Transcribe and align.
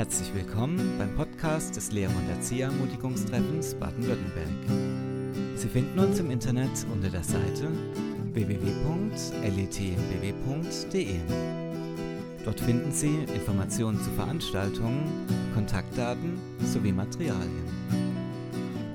Herzlich 0.00 0.32
willkommen 0.32 0.96
beim 0.96 1.14
Podcast 1.14 1.76
des 1.76 1.92
Lehrer- 1.92 2.16
und 2.16 2.30
Erzieherermutigungstreffens 2.30 3.74
Baden-Württemberg. 3.74 4.48
Sie 5.56 5.68
finden 5.68 5.98
uns 5.98 6.18
im 6.18 6.30
Internet 6.30 6.70
unter 6.90 7.10
der 7.10 7.22
Seite 7.22 7.68
www.letmbw.de. 8.32 9.20
Dort 12.46 12.60
finden 12.60 12.90
Sie 12.92 13.14
Informationen 13.34 14.02
zu 14.02 14.08
Veranstaltungen, 14.12 15.02
Kontaktdaten 15.52 16.40
sowie 16.64 16.92
Materialien. 16.92 17.68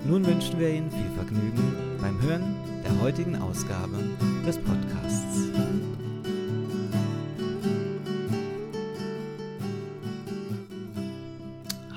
Nun 0.08 0.26
wünschen 0.26 0.60
wir 0.60 0.72
Ihnen 0.72 0.90
viel 0.90 1.12
Vergnügen 1.14 1.76
beim 2.02 2.20
Hören 2.24 2.56
der 2.84 3.00
heutigen 3.00 3.36
Ausgabe 3.36 4.00
des 4.44 4.58
Podcasts. 4.58 5.52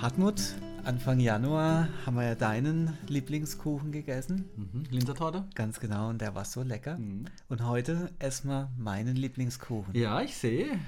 Hartmut, 0.09 0.55
Anfang 0.85 1.21
Januar 1.21 1.87
haben 2.07 2.17
wir 2.17 2.25
ja 2.25 2.35
deinen 2.35 2.97
Lieblingskuchen 3.09 3.93
gegessen. 3.93 4.47
Mhm. 4.57 4.85
Linsertorte? 4.89 5.45
Ganz 5.55 5.81
genau, 5.81 6.09
und 6.09 6.23
der 6.23 6.35
war 6.35 6.47
so 6.47 6.63
lecker. 6.63 6.97
Mhm. 6.97 7.27
Und 7.51 7.67
heute 7.67 8.11
essen 8.19 8.49
wir 8.49 8.71
meinen 8.79 9.17
Lieblingskuchen. 9.17 9.95
Ja, 9.95 10.23
ich 10.23 10.35
sehe. 10.35 10.79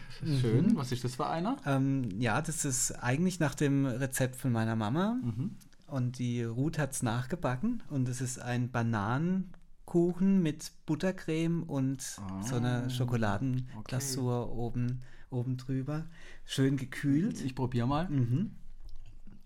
Schön. 0.41 0.75
Was 0.75 0.91
ist 0.91 1.05
das 1.05 1.17
für 1.17 1.27
einer? 1.27 1.59
Ähm, 1.67 2.19
ja, 2.19 2.41
das 2.41 2.65
ist 2.65 2.93
eigentlich 2.93 3.41
nach 3.41 3.55
dem 3.55 3.85
Rezept 3.85 4.37
von 4.37 4.53
meiner 4.53 4.75
Mama. 4.75 5.19
Mhm. 5.23 5.51
Und 5.87 6.19
die 6.19 6.43
Ruth 6.43 6.79
hat 6.79 6.93
es 6.93 7.03
nachgebacken. 7.03 7.83
Und 7.91 8.09
es 8.09 8.23
ist 8.23 8.41
ein 8.41 8.71
Bananenkuchen 8.71 10.43
mit 10.43 10.73
Buttercreme 10.87 11.65
und 11.65 12.01
so 12.01 12.23
Ah, 12.23 12.57
einer 12.57 12.89
Schokoladenglasur 12.89 14.51
oben, 14.51 15.03
oben 15.29 15.59
drüber. 15.59 16.07
Schön 16.47 16.79
gekühlt. 16.79 17.45
Ich 17.45 17.55
probiere 17.55 17.87
mal. 17.87 18.09
Mhm. 18.09 18.53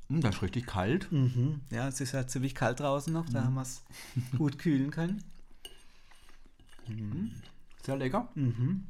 Mm, 0.08 0.20
das 0.20 0.36
ist 0.36 0.42
richtig 0.42 0.66
kalt. 0.66 1.10
Mhm. 1.10 1.60
Ja, 1.70 1.88
es 1.88 2.00
ist 2.00 2.12
ja 2.12 2.27
ziemlich 2.27 2.55
kalt 2.55 2.80
draußen 2.80 3.12
noch, 3.12 3.28
da 3.28 3.44
haben 3.44 3.55
wir 3.55 3.62
es 3.62 3.83
gut 4.36 4.58
kühlen 4.58 4.91
können. 4.91 5.22
Sehr 7.83 7.96
lecker. 7.96 8.28
Mhm. 8.34 8.86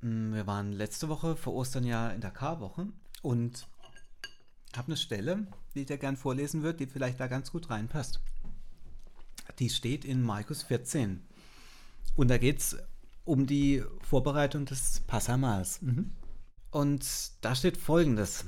Mm, 0.00 0.32
Wir 0.34 0.46
waren 0.46 0.72
letzte 0.72 1.08
Woche 1.08 1.36
vor 1.36 1.54
Ostern 1.54 1.84
ja 1.84 2.10
in 2.10 2.20
der 2.20 2.30
Karwoche 2.30 2.86
und 3.22 3.66
habe 4.76 4.88
eine 4.88 4.96
Stelle, 4.96 5.46
die 5.74 5.80
ich 5.80 5.86
dir 5.86 5.98
gern 5.98 6.16
vorlesen 6.16 6.62
würde, 6.62 6.78
die 6.78 6.86
vielleicht 6.86 7.18
da 7.20 7.26
ganz 7.26 7.50
gut 7.50 7.70
reinpasst. 7.70 8.20
Die 9.58 9.68
steht 9.70 10.04
in 10.04 10.22
Markus 10.22 10.62
14. 10.62 11.22
Und 12.16 12.28
da 12.28 12.38
geht 12.38 12.58
es 12.58 12.76
um 13.24 13.46
die 13.46 13.82
Vorbereitung 14.02 14.64
des 14.66 15.00
Passamals. 15.06 15.80
Und 16.70 17.04
da 17.40 17.54
steht 17.54 17.76
folgendes. 17.76 18.44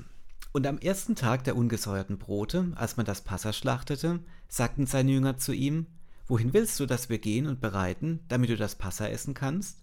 Und 0.52 0.66
am 0.66 0.78
ersten 0.78 1.16
Tag 1.16 1.44
der 1.44 1.56
ungesäuerten 1.56 2.18
Brote, 2.18 2.72
als 2.74 2.98
man 2.98 3.06
das 3.06 3.22
Passa 3.22 3.54
schlachtete, 3.54 4.20
sagten 4.48 4.86
seine 4.86 5.10
Jünger 5.10 5.38
zu 5.38 5.52
ihm, 5.52 5.86
Wohin 6.26 6.52
willst 6.52 6.78
du, 6.78 6.86
dass 6.86 7.08
wir 7.08 7.18
gehen 7.18 7.46
und 7.46 7.60
bereiten, 7.60 8.20
damit 8.28 8.48
du 8.48 8.56
das 8.56 8.76
Passa 8.76 9.06
essen 9.08 9.34
kannst? 9.34 9.80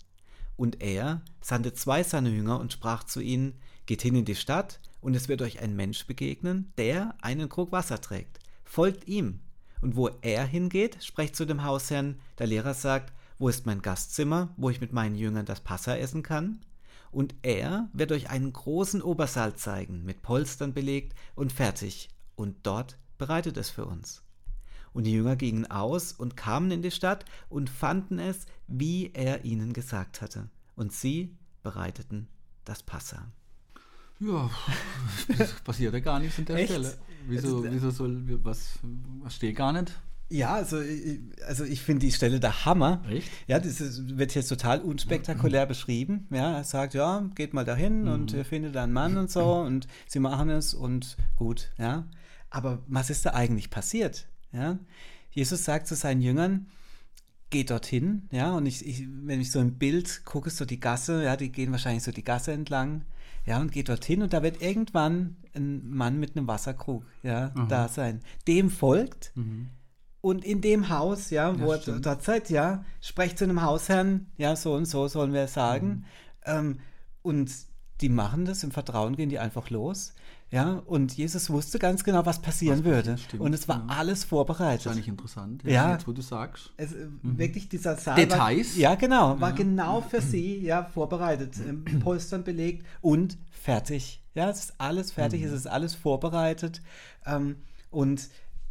Und 0.56 0.82
er 0.82 1.22
sandte 1.42 1.74
zwei 1.74 2.04
seiner 2.04 2.30
Jünger 2.30 2.60
und 2.60 2.72
sprach 2.72 3.04
zu 3.04 3.20
ihnen, 3.20 3.60
Geht 3.88 4.04
hin 4.04 4.16
in 4.16 4.26
die 4.26 4.36
Stadt, 4.36 4.80
und 5.02 5.16
es 5.16 5.28
wird 5.28 5.42
euch 5.42 5.60
ein 5.60 5.76
Mensch 5.76 6.06
begegnen, 6.06 6.72
der 6.78 7.16
einen 7.22 7.50
Krug 7.50 7.72
Wasser 7.72 8.00
trägt. 8.00 8.40
Folgt 8.64 9.08
ihm. 9.08 9.40
Und 9.82 9.96
wo 9.96 10.10
er 10.22 10.46
hingeht, 10.46 11.04
sprecht 11.04 11.36
zu 11.36 11.46
dem 11.46 11.64
Hausherrn, 11.64 12.20
der 12.38 12.48
Lehrer 12.48 12.74
sagt, 12.74 13.14
Wo 13.38 13.50
ist 13.50 13.66
mein 13.66 13.82
Gastzimmer, 13.82 14.54
wo 14.58 14.70
ich 14.70 14.82
mit 14.82 14.94
meinen 14.94 15.16
Jüngern 15.16 15.46
das 15.46 15.62
Passa 15.62 15.96
essen 15.96 16.22
kann? 16.22 16.60
Und 17.12 17.36
er 17.42 17.90
wird 17.94 18.12
euch 18.12 18.30
einen 18.30 18.54
großen 18.54 19.02
Obersaal 19.02 19.56
zeigen, 19.56 20.04
mit 20.04 20.22
Polstern 20.22 20.74
belegt 20.74 21.16
und 21.36 21.52
fertig, 21.52 22.10
und 22.36 22.56
dort 22.64 22.98
bereitet 23.18 23.58
es 23.58 23.70
für 23.70 23.86
uns. 23.86 24.24
Und 24.94 25.04
die 25.06 25.12
Jünger 25.12 25.36
gingen 25.36 25.70
aus 25.70 26.14
und 26.14 26.38
kamen 26.38 26.72
in 26.72 26.82
die 26.82 26.92
Stadt 26.92 27.26
und 27.50 27.70
fanden 27.70 28.20
es, 28.20 28.46
wie 28.68 29.12
er 29.14 29.46
ihnen 29.46 29.74
gesagt 29.74 30.22
hatte. 30.22 30.50
Und 30.76 30.94
sie 30.94 31.36
bereiteten 31.64 32.28
das 32.66 32.84
Passa. 32.84 33.32
Ja, 34.20 34.50
das 35.38 35.54
passiert 35.62 35.94
ja 35.94 36.00
gar 36.00 36.20
nichts 36.20 36.40
an 36.40 36.46
der 36.46 36.58
Echt? 36.58 36.70
Stelle. 36.70 36.98
Wieso, 37.28 37.58
Also, 37.58 37.72
wieso 37.72 37.92
soll, 37.92 38.44
was, 38.44 38.80
was 39.22 39.36
steht 39.36 39.56
gar 39.56 39.74
nicht? 39.74 39.98
Ja, 40.30 40.54
also, 40.54 40.80
ich- 40.80 41.20
also 41.48 41.64
ich 41.64 41.82
finde 41.82 42.06
die 42.06 42.12
Stelle 42.12 42.40
der 42.40 42.66
Hammer. 42.66 43.02
Echt? 43.10 43.30
Ja, 43.48 43.60
das 43.60 43.82
ist, 43.82 44.18
wird 44.18 44.36
jetzt 44.36 44.48
total 44.50 44.80
unspektakulär 44.82 45.66
beschrieben. 45.66 46.28
Ja, 46.30 46.58
er 46.58 46.64
sagt, 46.64 46.94
ja, 46.94 47.28
geht 47.36 47.54
mal 47.54 47.66
dahin 47.66 48.08
und 48.08 48.34
ihr 48.34 48.46
findet 48.46 48.78
einen 48.78 48.94
Mann 48.94 49.18
und 49.18 49.32
so 49.32 49.54
und 49.66 49.88
sie 50.08 50.20
machen 50.20 50.50
es 50.50 50.74
und 50.74 51.18
gut, 51.36 51.72
ja. 51.78 52.06
Aber 52.52 52.84
was 52.88 53.10
ist 53.10 53.26
da 53.26 53.32
eigentlich 53.34 53.70
passiert? 53.70 54.28
Ja, 54.52 54.80
Jesus 55.32 55.66
sagt 55.66 55.88
zu 55.88 55.96
seinen 55.96 56.22
Jüngern, 56.22 56.68
geht 57.52 57.72
dorthin, 57.72 58.28
ja, 58.32 58.52
und 58.56 58.66
ich, 58.68 58.86
ich, 58.86 59.08
wenn 59.24 59.42
ich 59.42 59.52
so 59.52 59.60
ein 59.60 59.80
Bild 59.80 60.24
gucke, 60.26 60.50
so 60.52 60.66
die 60.66 60.80
Gasse, 60.80 61.24
ja, 61.24 61.36
die 61.36 61.52
gehen 61.52 61.72
wahrscheinlich 61.72 62.04
so 62.04 62.12
die 62.12 62.24
Gasse 62.24 62.52
entlang, 62.52 63.04
ja, 63.46 63.60
und 63.60 63.72
geht 63.72 63.90
dorthin 63.90 64.22
und 64.22 64.34
da 64.34 64.44
wird 64.44 64.62
irgendwann 64.62 65.38
ein 65.56 65.88
Mann 65.90 66.20
mit 66.20 66.36
einem 66.38 66.48
Wasserkrug, 66.48 67.04
ja, 67.24 67.52
da 67.68 67.88
sein. 67.88 68.22
Dem 68.48 68.70
folgt 68.70 69.32
und 70.22 70.44
in 70.44 70.62
dem 70.62 70.90
Haus, 70.90 71.30
ja, 71.30 71.58
wo 71.60 71.72
er 71.72 71.82
stimmt. 71.82 72.06
dort 72.06 72.24
seid, 72.24 72.50
ja, 72.50 72.84
sprecht 73.02 73.38
zu 73.38 73.46
einem 73.46 73.62
Hausherrn, 73.62 74.28
ja, 74.38 74.56
so 74.56 74.74
und 74.74 74.86
so 74.86 75.08
sollen 75.08 75.34
wir 75.34 75.48
sagen. 75.48 76.06
Ähm, 76.46 76.80
und 77.22 77.52
die 78.02 78.10
machen 78.10 78.46
das 78.46 78.64
im 78.64 78.72
Vertrauen, 78.72 79.16
gehen 79.16 79.30
die 79.30 79.40
einfach 79.40 79.70
los. 79.70 80.14
Ja, 80.52 80.82
und 80.88 81.16
Jesus 81.16 81.52
wusste 81.52 81.78
ganz 81.78 82.04
genau, 82.04 82.26
was 82.26 82.42
passieren 82.42 82.80
Was 82.80 82.86
würde. 82.86 83.18
stimmt, 83.20 83.44
und 83.44 83.54
es 83.54 83.68
war 83.68 83.86
ja. 83.88 83.96
alles 83.96 84.22
Das 84.22 84.30
vorbereitet. 84.30 84.88
eigentlich 84.88 85.08
interessant. 85.08 85.64
Ja. 85.64 85.92
Jetzt, 85.92 86.08
wo 86.08 86.12
du 86.12 86.24
sagst. 86.24 86.72
Es, 86.76 86.92
äh, 86.92 87.06
Wirklich 87.22 87.70
dieser 87.70 87.96
Saal. 87.98 88.16
Details? 88.16 88.74
War, 88.74 88.80
ja, 88.82 88.96
genau. 88.96 89.40
War 89.40 89.50
Ja. 89.50 89.56
genau 89.56 90.02
für 90.02 90.22
sie 90.22 90.58
ja, 90.60 90.86
vorbereitet. 90.86 91.54
Polstern 92.04 92.44
belegt 92.44 92.84
und 93.02 93.38
fertig. 93.52 94.24
Ja, 94.34 94.50
es 94.50 94.60
ist 94.60 94.74
alles 94.80 95.12
fertig, 95.12 95.44
es 95.44 95.52
ist 95.52 95.68
alles 95.68 95.94
vorbereitet. 95.94 96.82
Ähm, 97.28 97.58
und 97.92 98.30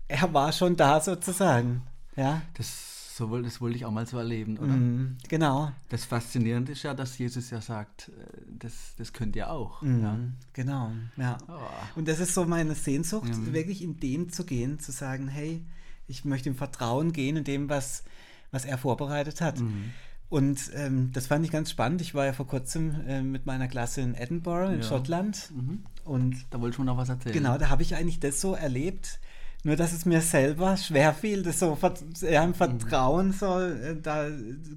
er 0.08 0.32
war 0.34 0.52
schon 0.52 0.76
da 0.76 1.00
sozusagen. 1.00 1.82
Ja, 2.16 2.42
Das, 2.54 3.16
so, 3.16 3.40
das 3.42 3.60
wollte 3.60 3.76
ich 3.76 3.84
auch 3.84 3.90
mal 3.90 4.06
so 4.06 4.16
erleben, 4.18 4.58
oder? 4.58 4.68
mhm, 4.72 5.16
genau. 5.28 5.72
Das 5.88 6.04
Faszinierende 6.04 6.72
ist 6.72 6.82
ja, 6.84 6.94
dass 6.94 7.18
Jesus 7.18 7.50
ja 7.50 7.60
sagt, 7.60 8.08
äh, 8.08 8.12
das, 8.58 8.94
das 8.96 9.12
könnt 9.12 9.34
ihr 9.36 9.50
auch. 9.50 9.82
Ja. 9.82 9.88
Mhm, 10.14 10.34
Genau, 10.52 10.92
ja. 11.16 11.36
Oh. 11.48 11.58
Und 11.96 12.08
das 12.08 12.20
ist 12.20 12.34
so 12.34 12.44
meine 12.44 12.74
Sehnsucht, 12.74 13.28
Mhm. 13.36 13.52
wirklich 13.52 13.82
in 13.82 13.98
dem 14.00 14.30
zu 14.32 14.44
gehen, 14.44 14.78
zu 14.80 14.92
sagen, 14.92 15.28
hey, 15.28 15.62
ich 16.06 16.24
möchte 16.24 16.48
im 16.48 16.54
Vertrauen 16.56 17.12
gehen, 17.12 17.36
in 17.36 17.44
dem, 17.44 17.68
was, 17.68 18.02
was 18.50 18.64
er 18.64 18.78
vorbereitet 18.78 19.40
hat. 19.40 19.60
Mhm. 19.60 19.90
Und 20.30 20.70
ähm, 20.74 21.10
das 21.12 21.26
fand 21.26 21.44
ich 21.44 21.50
ganz 21.50 21.70
spannend. 21.70 22.00
Ich 22.02 22.14
war 22.14 22.26
ja 22.26 22.32
vor 22.32 22.46
kurzem 22.46 23.00
äh, 23.06 23.22
mit 23.22 23.46
meiner 23.46 23.66
Klasse 23.66 24.00
in 24.02 24.14
Edinburgh 24.14 24.72
in 24.74 24.80
Ja. 24.80 24.86
Schottland. 24.86 25.50
Mhm. 25.54 25.84
Und 26.04 26.36
Da 26.50 26.60
wollte 26.60 26.74
ich 26.74 26.78
mir 26.78 26.84
noch 26.84 26.96
was 26.98 27.08
erzählen. 27.08 27.32
genau, 27.34 27.56
da 27.58 27.68
habe 27.70 27.82
ich 27.82 27.94
eigentlich 27.96 28.20
das 28.20 28.40
so 28.40 28.54
erlebt. 28.54 29.18
Nur, 29.64 29.76
dass 29.76 29.92
es 29.92 30.04
mir 30.04 30.20
selber 30.20 30.76
schwer 30.76 31.12
fiel, 31.12 31.42
das 31.42 31.58
so 31.58 31.76
ja, 32.22 32.44
im 32.44 32.54
Vertrauen 32.54 33.32
so 33.32 33.58
äh, 33.58 34.00
da 34.00 34.28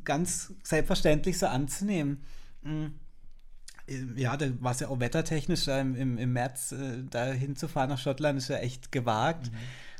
ganz 0.03 0.53
selbstverständlich 0.63 1.37
so 1.37 1.47
anzunehmen. 1.47 2.23
Mhm. 2.63 2.93
Ja, 4.15 4.37
da 4.37 4.47
war 4.59 4.71
es 4.71 4.79
ja 4.79 4.87
auch 4.87 4.99
wettertechnisch, 4.99 5.65
da 5.65 5.79
im, 5.79 5.95
im, 5.95 6.17
im 6.17 6.33
März 6.33 6.71
äh, 6.71 7.03
da 7.09 7.25
hinzufahren 7.25 7.89
nach 7.89 7.99
Schottland 7.99 8.37
ist 8.37 8.47
ja 8.47 8.57
echt 8.57 8.91
gewagt. 8.91 9.51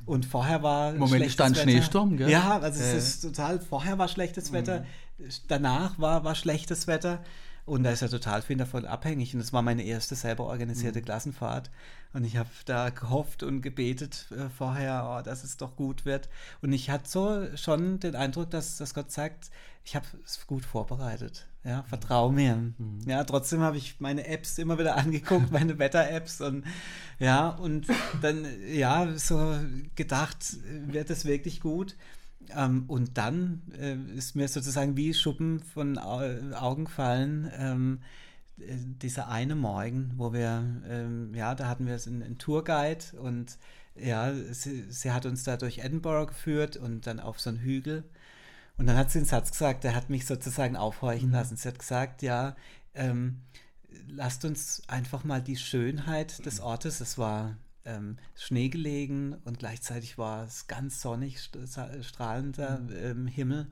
Und 0.06 0.26
vorher 0.26 0.64
war 0.64 0.94
Im 0.94 1.00
Moment 1.00 1.30
stand 1.32 1.56
Wetter. 1.56 1.70
Schneesturm, 1.70 2.18
gell? 2.18 2.30
Ja, 2.30 2.60
also 2.60 2.82
Äh. 2.82 2.96
es 2.96 3.08
ist 3.08 3.22
total, 3.22 3.60
vorher 3.60 3.98
war 3.98 4.08
schlechtes 4.08 4.52
Wetter, 4.52 4.86
danach 5.48 6.00
war, 6.00 6.24
war 6.24 6.34
schlechtes 6.36 6.88
Wetter 6.88 7.24
und 7.66 7.84
da 7.84 7.92
ist 7.92 8.02
ja 8.02 8.08
total 8.08 8.42
viel 8.42 8.58
davon 8.58 8.86
abhängig. 8.86 9.34
Und 9.34 9.40
das 9.40 9.54
war 9.54 9.62
meine 9.62 9.84
erste 9.84 10.16
selber 10.16 10.46
organisierte 10.46 11.02
Klassenfahrt. 11.02 11.70
Und 12.14 12.24
ich 12.26 12.38
habe 12.38 12.50
da 12.66 12.90
gehofft 12.90 13.44
und 13.44 13.62
gebetet 13.62 14.28
äh, 14.32 14.50
vorher, 14.50 15.18
oh, 15.20 15.22
dass 15.24 15.44
es 15.44 15.58
doch 15.58 15.76
gut 15.76 16.06
wird. 16.06 16.30
Und 16.62 16.74
ich 16.74 16.90
hatte 16.90 17.10
so 17.10 17.56
schon 17.56 18.00
den 18.00 18.16
Eindruck, 18.16 18.50
dass, 18.50 18.78
dass 18.78 18.94
Gott 18.94 19.12
sagt, 19.12 19.52
ich 19.84 19.96
habe 19.96 20.06
es 20.26 20.46
gut 20.48 20.66
vorbereitet. 20.66 21.48
Ja, 21.64 21.84
vertrau 21.84 22.32
mir. 22.32 22.74
Ja, 23.06 23.24
trotzdem 23.24 23.62
habe 23.62 23.78
ich 23.78 24.00
meine 24.00 24.26
Apps 24.26 24.58
immer 24.58 24.80
wieder 24.80 24.98
angeguckt, 24.98 25.52
meine 25.52 25.78
Wetter-Apps 25.78 26.42
und 26.42 26.66
ja, 27.20 27.50
und 27.50 27.86
dann, 28.22 28.46
ja, 28.68 29.08
so 29.16 29.56
gedacht, 29.96 30.58
wird 30.88 31.12
es 31.12 31.26
wirklich 31.26 31.62
gut? 31.62 31.96
Ähm, 32.50 32.86
und 32.88 33.18
dann 33.18 33.62
äh, 33.80 33.96
ist 34.16 34.36
mir 34.36 34.48
sozusagen 34.48 34.98
wie 34.98 35.14
Schuppen 35.14 35.60
von 35.60 35.98
Au 35.98 36.22
Augen 36.54 36.86
gefallen, 36.86 37.52
ähm, 37.56 38.00
äh, 38.60 38.76
dieser 38.78 39.30
eine 39.30 39.56
Morgen, 39.56 40.14
wo 40.18 40.34
wir, 40.34 40.82
ähm, 40.88 41.34
ja, 41.34 41.56
da 41.56 41.68
hatten 41.68 41.86
wir 41.86 42.00
einen, 42.06 42.24
einen 42.24 42.38
Tourguide 42.38 43.06
und 43.20 43.58
ja, 43.96 44.34
sie, 44.52 44.86
sie 44.90 45.12
hat 45.12 45.26
uns 45.26 45.44
da 45.44 45.58
durch 45.58 45.80
Edinburgh 45.80 46.28
geführt 46.28 46.78
und 46.78 47.08
dann 47.08 47.20
auf 47.20 47.40
so 47.40 47.50
einen 47.50 47.60
Hügel. 47.60 48.04
Und 48.78 48.88
dann 48.88 48.98
hat 48.98 49.12
sie 49.12 49.20
einen 49.20 49.28
Satz 49.28 49.52
gesagt, 49.52 49.84
der 49.84 49.96
hat 49.96 50.10
mich 50.10 50.26
sozusagen 50.26 50.76
aufhorchen 50.76 51.32
lassen. 51.32 51.58
Sie 51.58 51.68
hat 51.68 51.78
gesagt, 51.78 52.22
ja, 52.22 52.56
ähm, 52.96 53.42
lasst 54.08 54.46
uns 54.46 54.84
einfach 54.88 55.24
mal 55.24 55.42
die 55.42 55.58
Schönheit 55.58 56.46
des 56.46 56.60
Ortes, 56.62 57.02
es 57.02 57.18
war 57.18 57.58
ähm, 57.86 58.18
Schnee 58.36 58.70
gelegen 58.70 59.36
und 59.46 59.60
gleichzeitig 59.60 60.18
war 60.18 60.46
es 60.46 60.68
ganz 60.68 61.02
sonnig, 61.02 61.50
strahlender 62.02 62.80
mhm. 62.80 62.90
ähm, 62.96 63.28
Himmel. 63.28 63.72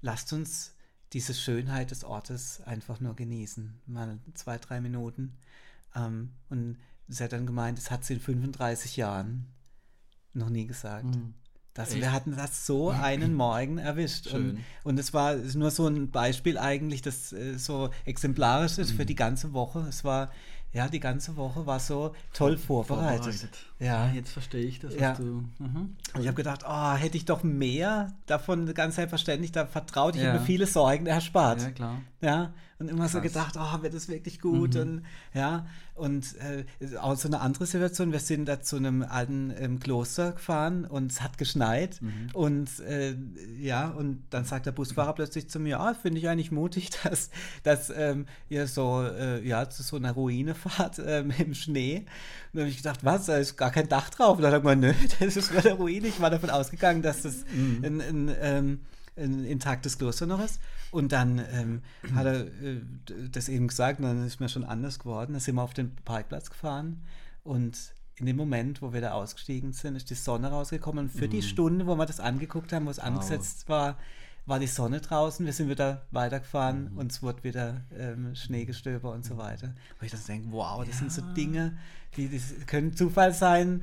Lasst 0.00 0.32
uns 0.32 0.74
diese 1.12 1.34
Schönheit 1.34 1.90
des 1.90 2.04
Ortes 2.04 2.60
einfach 2.62 3.00
nur 3.00 3.16
genießen, 3.16 3.80
mal 3.86 4.18
zwei, 4.34 4.58
drei 4.58 4.80
Minuten. 4.80 5.36
Ähm, 5.94 6.30
und 6.50 6.78
sie 7.08 7.24
hat 7.24 7.32
dann 7.32 7.46
gemeint, 7.46 7.78
es 7.78 7.90
hat 7.90 8.04
sie 8.04 8.14
in 8.14 8.20
35 8.20 8.96
Jahren 8.96 9.46
noch 10.34 10.50
nie 10.50 10.66
gesagt. 10.66 11.04
Mhm. 11.04 11.34
Das, 11.74 11.94
wir 11.94 12.12
hatten 12.12 12.34
das 12.34 12.66
so 12.66 12.90
einen 12.90 13.34
Morgen 13.34 13.78
erwischt. 13.78 14.30
Schön. 14.30 14.64
Und, 14.82 14.98
es 14.98 15.14
war 15.14 15.36
nur 15.36 15.70
so 15.70 15.86
ein 15.86 16.10
Beispiel 16.10 16.58
eigentlich, 16.58 17.02
das 17.02 17.32
äh, 17.32 17.56
so 17.56 17.90
exemplarisch 18.04 18.78
ist 18.78 18.92
mhm. 18.92 18.96
für 18.96 19.06
die 19.06 19.14
ganze 19.14 19.52
Woche. 19.52 19.86
Es 19.88 20.04
war 20.04 20.30
ja, 20.72 20.88
die 20.88 21.00
ganze 21.00 21.36
Woche 21.36 21.66
war 21.66 21.80
so 21.80 22.14
toll 22.32 22.58
vorbereitet. 22.58 23.24
vorbereitet. 23.24 23.58
Ja, 23.78 24.10
jetzt 24.10 24.30
verstehe 24.30 24.64
ich 24.64 24.80
das. 24.80 24.94
Ja. 24.94 25.14
Du, 25.14 25.44
mhm. 25.58 25.96
Ich 26.18 26.26
habe 26.26 26.34
gedacht, 26.34 26.64
oh, 26.68 26.92
hätte 26.94 27.16
ich 27.16 27.24
doch 27.24 27.42
mehr 27.42 28.12
davon 28.26 28.72
ganz 28.74 28.96
selbstverständlich, 28.96 29.52
da 29.52 29.66
vertraut 29.66 30.16
ich 30.16 30.22
ja. 30.22 30.34
mir 30.34 30.40
viele 30.40 30.66
Sorgen 30.66 31.06
erspart. 31.06 31.62
Ja, 31.62 31.70
klar. 31.70 32.02
Ja, 32.20 32.52
und 32.80 32.88
immer 32.88 33.02
Krass. 33.02 33.12
so 33.12 33.20
gedacht, 33.20 33.56
oh, 33.58 33.82
wird 33.82 33.94
das 33.94 34.08
wirklich 34.08 34.40
gut? 34.40 34.74
Mhm. 34.74 34.80
Und 34.80 35.02
ja, 35.34 35.66
und 35.94 36.36
äh, 36.36 36.96
auch 36.98 37.16
so 37.16 37.26
eine 37.26 37.40
andere 37.40 37.66
Situation, 37.66 38.12
wir 38.12 38.20
sind 38.20 38.46
da 38.46 38.60
zu 38.60 38.76
einem 38.76 39.02
alten 39.02 39.52
ähm, 39.58 39.80
Kloster 39.80 40.32
gefahren 40.32 40.84
und 40.84 41.10
es 41.10 41.20
hat 41.20 41.38
geschneit. 41.38 42.00
Mhm. 42.00 42.28
Und 42.34 42.80
äh, 42.80 43.16
ja, 43.60 43.88
und 43.88 44.22
dann 44.30 44.44
sagt 44.44 44.66
der 44.66 44.72
Busfahrer 44.72 45.12
plötzlich 45.12 45.50
zu 45.50 45.58
mir, 45.58 45.80
ah, 45.80 45.94
finde 45.94 46.20
ich 46.20 46.28
eigentlich 46.28 46.52
mutig, 46.52 46.90
dass, 47.02 47.30
dass 47.64 47.90
ähm, 47.90 48.26
ihr 48.48 48.68
so 48.68 49.02
äh, 49.02 49.44
ja, 49.44 49.68
zu 49.68 49.82
so 49.82 49.96
einer 49.96 50.12
Ruine 50.12 50.54
fahrt 50.58 51.00
ähm, 51.04 51.32
im 51.38 51.54
Schnee. 51.54 51.98
Und 51.98 52.06
dann 52.52 52.62
habe 52.62 52.70
ich 52.70 52.78
gedacht, 52.78 53.04
was, 53.04 53.26
da 53.26 53.36
ist 53.36 53.56
gar 53.56 53.70
kein 53.70 53.88
Dach 53.88 54.10
drauf. 54.10 54.36
Und 54.36 54.42
dann 54.42 54.52
hat 54.52 54.64
man, 54.64 54.80
nö, 54.80 54.92
das 55.20 55.36
ist 55.36 55.52
nur 55.52 55.64
eine 55.64 55.74
Ruine. 55.74 56.08
Ich 56.08 56.20
war 56.20 56.30
davon 56.30 56.50
ausgegangen, 56.50 57.02
dass 57.02 57.22
das 57.22 57.44
mhm. 57.54 57.82
ein, 57.84 58.00
ein, 58.00 58.36
ähm, 58.40 58.80
ein 59.16 59.44
intaktes 59.44 59.98
Kloster 59.98 60.26
noch 60.26 60.44
ist. 60.44 60.60
Und 60.90 61.12
dann 61.12 61.42
ähm, 61.52 61.82
hat 62.14 62.26
er 62.26 62.40
äh, 62.40 62.80
das 63.30 63.48
eben 63.48 63.68
gesagt 63.68 64.00
und 64.00 64.06
dann 64.06 64.26
ist 64.26 64.40
mir 64.40 64.48
schon 64.48 64.64
anders 64.64 64.98
geworden. 64.98 65.32
Dann 65.32 65.40
sind 65.40 65.54
wir 65.56 65.62
auf 65.62 65.74
den 65.74 65.94
Parkplatz 66.04 66.50
gefahren 66.50 67.02
und 67.44 67.76
in 68.16 68.26
dem 68.26 68.36
Moment, 68.36 68.82
wo 68.82 68.92
wir 68.92 69.00
da 69.00 69.12
ausgestiegen 69.12 69.72
sind, 69.72 69.96
ist 69.96 70.10
die 70.10 70.14
Sonne 70.14 70.48
rausgekommen. 70.48 71.04
Und 71.04 71.10
für 71.10 71.28
mm. 71.28 71.30
die 71.30 71.42
Stunde, 71.42 71.86
wo 71.86 71.94
wir 71.94 72.06
das 72.06 72.20
angeguckt 72.20 72.72
haben, 72.72 72.86
wo 72.86 72.90
es 72.90 72.98
wow. 72.98 73.04
angesetzt 73.04 73.68
war, 73.68 73.96
war 74.48 74.58
die 74.58 74.66
Sonne 74.66 75.00
draußen. 75.00 75.44
Wir 75.44 75.52
sind 75.52 75.68
wieder 75.68 76.06
weitergefahren 76.10 76.94
mm. 76.94 76.98
und 76.98 77.12
es 77.12 77.22
wurde 77.22 77.44
wieder 77.44 77.82
ähm, 77.96 78.34
Schneegestöber 78.34 79.12
und 79.12 79.24
so 79.24 79.36
weiter. 79.36 79.74
Wo 80.00 80.06
ich 80.06 80.10
dann 80.10 80.20
denke, 80.26 80.48
wow, 80.50 80.80
das 80.84 80.94
ja. 80.94 80.98
sind 81.00 81.12
so 81.12 81.22
Dinge, 81.34 81.76
die, 82.16 82.28
die 82.28 82.40
können 82.66 82.96
Zufall 82.96 83.34
sein. 83.34 83.82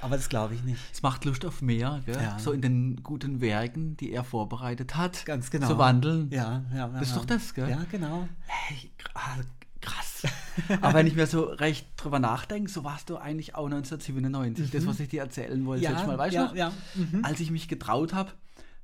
Aber 0.00 0.16
das 0.16 0.28
glaube 0.28 0.54
ich 0.54 0.62
nicht. 0.62 0.80
Es 0.92 1.02
macht 1.02 1.24
Lust 1.24 1.44
auf 1.44 1.62
mehr, 1.62 2.02
ja. 2.06 2.38
so 2.38 2.52
in 2.52 2.60
den 2.60 3.02
guten 3.02 3.40
Werken, 3.40 3.96
die 3.96 4.12
er 4.12 4.24
vorbereitet 4.24 4.94
hat, 4.96 5.24
Ganz 5.24 5.50
genau. 5.50 5.68
zu 5.68 5.78
wandeln. 5.78 6.30
Ja, 6.30 6.64
ja, 6.74 6.88
Das 6.88 7.08
ist 7.08 7.16
doch 7.16 7.24
das, 7.24 7.54
gell? 7.54 7.68
Ja, 7.70 7.84
genau. 7.90 8.28
Hey, 8.46 8.90
ah, 9.14 9.38
krass. 9.80 10.22
Aber 10.80 10.94
wenn 10.94 11.06
ich 11.06 11.14
mir 11.14 11.26
so 11.26 11.44
recht 11.44 11.88
drüber 11.96 12.18
nachdenke, 12.18 12.70
so 12.70 12.84
warst 12.84 13.10
du 13.10 13.16
eigentlich 13.16 13.54
auch 13.54 13.66
1997. 13.66 14.66
Mhm. 14.66 14.70
Das, 14.70 14.86
was 14.86 15.00
ich 15.00 15.08
dir 15.08 15.22
erzählen 15.22 15.64
wollte, 15.64 15.84
ja, 15.84 16.06
mal, 16.06 16.18
weißt 16.18 16.34
du 16.34 16.38
ja, 16.38 16.46
noch? 16.46 16.54
Ja. 16.54 16.72
Mhm. 16.94 17.24
Als 17.24 17.40
ich 17.40 17.50
mich 17.50 17.68
getraut 17.68 18.12
habe, 18.12 18.32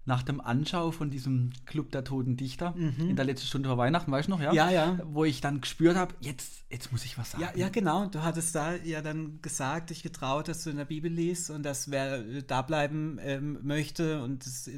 nach 0.05 0.23
dem 0.23 0.41
Anschau 0.41 0.91
von 0.91 1.11
diesem 1.11 1.51
Club 1.65 1.93
der 1.93 2.03
Toten 2.03 2.37
Dichter 2.37 2.75
mhm. 2.77 3.11
in 3.11 3.17
der 3.17 3.25
letzten 3.25 3.47
Stunde 3.47 3.69
vor 3.69 3.79
Weihnachten, 3.79 4.11
weißt 4.11 4.27
du 4.27 4.33
noch, 4.33 4.41
ja? 4.41 4.53
Ja, 4.53 4.71
ja. 4.71 4.99
Wo 5.05 5.25
ich 5.25 5.41
dann 5.41 5.61
gespürt 5.61 5.97
habe, 5.97 6.15
jetzt, 6.21 6.65
jetzt 6.71 6.91
muss 6.91 7.05
ich 7.05 7.19
was 7.19 7.33
sagen. 7.33 7.45
Ja, 7.45 7.53
ja, 7.55 7.69
genau. 7.69 8.07
Du 8.07 8.23
hattest 8.23 8.55
da 8.55 8.75
ja 8.75 9.01
dann 9.01 9.41
gesagt, 9.43 9.91
dich 9.91 10.03
getraut, 10.03 10.49
dass 10.49 10.65
du 10.65 10.71
in 10.71 10.77
der 10.77 10.87
Bibel 10.87 11.11
liest 11.11 11.51
und 11.51 11.63
dass 11.63 11.91
wer 11.91 12.21
da 12.43 12.63
bleiben 12.63 13.19
ähm, 13.23 13.59
möchte 13.63 14.23
und 14.23 14.45
es 14.45 14.67
äh, 14.67 14.73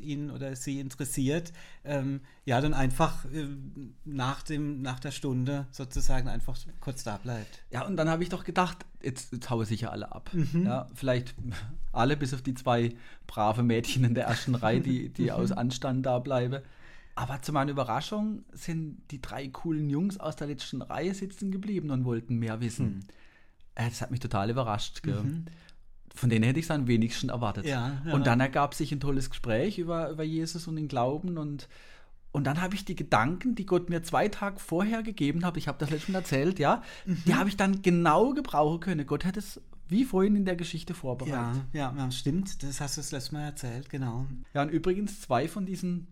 ihn 0.00 0.30
oder 0.30 0.56
sie 0.56 0.80
interessiert, 0.80 1.52
ähm, 1.84 2.20
ja, 2.46 2.60
dann 2.60 2.72
einfach 2.72 3.26
äh, 3.26 3.46
nach, 4.04 4.42
dem, 4.42 4.80
nach 4.80 4.98
der 4.98 5.10
Stunde 5.10 5.66
sozusagen 5.72 6.28
einfach 6.28 6.56
kurz 6.80 7.04
da 7.04 7.18
bleibt. 7.18 7.62
Ja, 7.70 7.86
und 7.86 7.96
dann 7.96 8.08
habe 8.08 8.22
ich 8.22 8.30
doch 8.30 8.44
gedacht, 8.44 8.86
jetzt, 9.02 9.32
jetzt 9.32 9.50
haue 9.50 9.66
sicher 9.66 9.92
alle 9.92 10.12
ab. 10.12 10.30
Mhm. 10.32 10.64
Ja, 10.64 10.88
vielleicht 10.94 11.34
alle, 11.92 12.16
bis 12.16 12.34
auf 12.34 12.42
die 12.42 12.54
zwei 12.54 12.94
brave 13.26 13.62
Mädchen 13.62 14.04
in 14.04 14.14
der 14.14 14.26
ersten 14.26 14.54
Reihe, 14.54 14.69
die, 14.78 15.08
die 15.08 15.24
mhm. 15.24 15.30
aus 15.30 15.52
Anstand 15.52 16.06
da 16.06 16.18
bleiben. 16.20 16.62
Aber 17.16 17.42
zu 17.42 17.52
meiner 17.52 17.72
Überraschung 17.72 18.44
sind 18.52 19.02
die 19.10 19.20
drei 19.20 19.48
coolen 19.48 19.90
Jungs 19.90 20.18
aus 20.18 20.36
der 20.36 20.46
letzten 20.46 20.80
Reihe 20.80 21.12
sitzen 21.12 21.50
geblieben 21.50 21.90
und 21.90 22.04
wollten 22.04 22.36
mehr 22.36 22.60
wissen. 22.60 22.86
Mhm. 22.86 23.00
Äh, 23.74 23.88
das 23.88 24.00
hat 24.00 24.10
mich 24.10 24.20
total 24.20 24.50
überrascht. 24.50 25.04
Mhm. 25.04 25.46
Von 26.14 26.30
denen 26.30 26.44
hätte 26.44 26.58
ich 26.58 26.66
es 26.66 26.70
am 26.70 26.86
wenigsten 26.86 27.28
erwartet. 27.28 27.66
Ja, 27.66 28.00
ja. 28.04 28.14
Und 28.14 28.26
dann 28.26 28.40
ergab 28.40 28.74
sich 28.74 28.92
ein 28.92 29.00
tolles 29.00 29.30
Gespräch 29.30 29.78
über, 29.78 30.10
über 30.10 30.24
Jesus 30.24 30.66
und 30.66 30.76
den 30.76 30.88
Glauben 30.88 31.38
und 31.38 31.68
und 32.32 32.44
dann 32.44 32.60
habe 32.60 32.76
ich 32.76 32.84
die 32.84 32.94
Gedanken, 32.94 33.56
die 33.56 33.66
Gott 33.66 33.90
mir 33.90 34.04
zwei 34.04 34.28
Tage 34.28 34.60
vorher 34.60 35.02
gegeben 35.02 35.44
hat, 35.44 35.56
ich 35.56 35.66
habe 35.66 35.78
das 35.78 35.90
letztens 35.90 36.14
erzählt, 36.14 36.60
ja, 36.60 36.82
mhm. 37.04 37.22
die 37.26 37.34
habe 37.34 37.48
ich 37.48 37.56
dann 37.56 37.82
genau 37.82 38.34
gebrauchen 38.34 38.78
können. 38.78 39.04
Gott 39.04 39.24
hat 39.24 39.36
es 39.36 39.60
wie 39.90 40.04
vorhin 40.04 40.36
in 40.36 40.44
der 40.44 40.56
Geschichte 40.56 40.94
vorbereitet. 40.94 41.62
Ja, 41.72 41.94
ja, 41.96 42.10
stimmt. 42.10 42.62
Das 42.62 42.80
hast 42.80 42.96
du 42.96 43.00
das 43.00 43.12
letzte 43.12 43.34
Mal 43.34 43.42
erzählt, 43.42 43.90
genau. 43.90 44.26
Ja, 44.54 44.62
und 44.62 44.70
übrigens, 44.70 45.20
zwei 45.20 45.48
von 45.48 45.66
diesen 45.66 46.08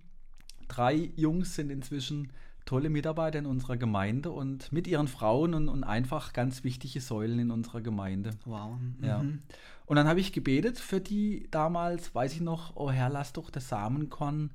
drei 0.68 1.10
Jungs 1.16 1.54
sind 1.54 1.70
inzwischen 1.70 2.32
tolle 2.66 2.90
Mitarbeiter 2.90 3.38
in 3.38 3.46
unserer 3.46 3.78
Gemeinde 3.78 4.30
und 4.30 4.70
mit 4.72 4.86
ihren 4.86 5.08
Frauen 5.08 5.54
und, 5.54 5.68
und 5.68 5.84
einfach 5.84 6.34
ganz 6.34 6.64
wichtige 6.64 7.00
Säulen 7.00 7.38
in 7.38 7.50
unserer 7.50 7.80
Gemeinde. 7.80 8.30
Wow. 8.44 8.76
Ja. 9.00 9.22
Mhm. 9.22 9.42
Und 9.86 9.96
dann 9.96 10.06
habe 10.06 10.20
ich 10.20 10.32
gebetet 10.32 10.78
für 10.78 11.00
die 11.00 11.48
damals, 11.50 12.14
weiß 12.14 12.34
ich 12.34 12.40
noch, 12.42 12.76
oh 12.76 12.90
Herr, 12.90 13.08
lass 13.08 13.32
doch 13.32 13.48
das 13.48 13.68
Samenkorn 13.68 14.50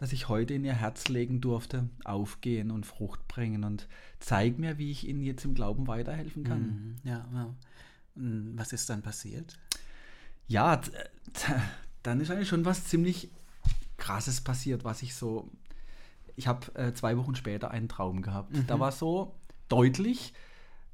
das 0.00 0.14
ich 0.14 0.30
heute 0.30 0.54
in 0.54 0.64
ihr 0.64 0.72
Herz 0.72 1.08
legen 1.08 1.42
durfte, 1.42 1.90
aufgehen 2.04 2.70
und 2.70 2.86
Frucht 2.86 3.28
bringen 3.28 3.64
und 3.64 3.86
zeig 4.18 4.58
mir, 4.58 4.78
wie 4.78 4.90
ich 4.90 5.06
ihnen 5.06 5.20
jetzt 5.22 5.44
im 5.44 5.52
Glauben 5.52 5.86
weiterhelfen 5.88 6.42
kann. 6.42 6.62
Mhm, 6.62 6.96
ja, 7.04 7.28
ja. 7.34 7.54
Was 8.14 8.72
ist 8.72 8.90
dann 8.90 9.02
passiert? 9.02 9.58
Ja, 10.46 10.80
dann 12.02 12.20
ist 12.20 12.30
eigentlich 12.30 12.48
schon 12.48 12.64
was 12.64 12.84
ziemlich 12.84 13.30
Krasses 13.96 14.40
passiert, 14.40 14.84
was 14.84 15.02
ich 15.02 15.14
so. 15.14 15.50
Ich 16.36 16.46
habe 16.46 16.74
äh, 16.74 16.92
zwei 16.94 17.16
Wochen 17.18 17.34
später 17.34 17.70
einen 17.70 17.88
Traum 17.88 18.22
gehabt. 18.22 18.54
Mhm. 18.54 18.66
Da 18.66 18.80
war 18.80 18.92
so 18.92 19.34
deutlich, 19.68 20.32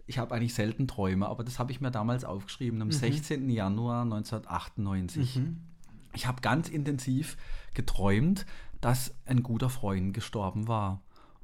ich 0.06 0.18
habe 0.18 0.34
eigentlich 0.34 0.54
selten 0.54 0.86
Träume, 0.88 1.26
aber 1.26 1.44
das 1.44 1.58
habe 1.58 1.72
ich 1.72 1.80
mir 1.80 1.90
damals 1.90 2.24
aufgeschrieben, 2.24 2.82
am 2.82 2.88
mhm. 2.88 2.92
16. 2.92 3.48
Januar 3.50 4.02
1998. 4.02 5.36
Mhm. 5.36 5.62
Ich 6.14 6.26
habe 6.26 6.40
ganz 6.40 6.68
intensiv 6.68 7.36
geträumt, 7.74 8.46
dass 8.80 9.14
ein 9.26 9.42
guter 9.42 9.70
Freund 9.70 10.14
gestorben 10.14 10.68
war. 10.68 11.02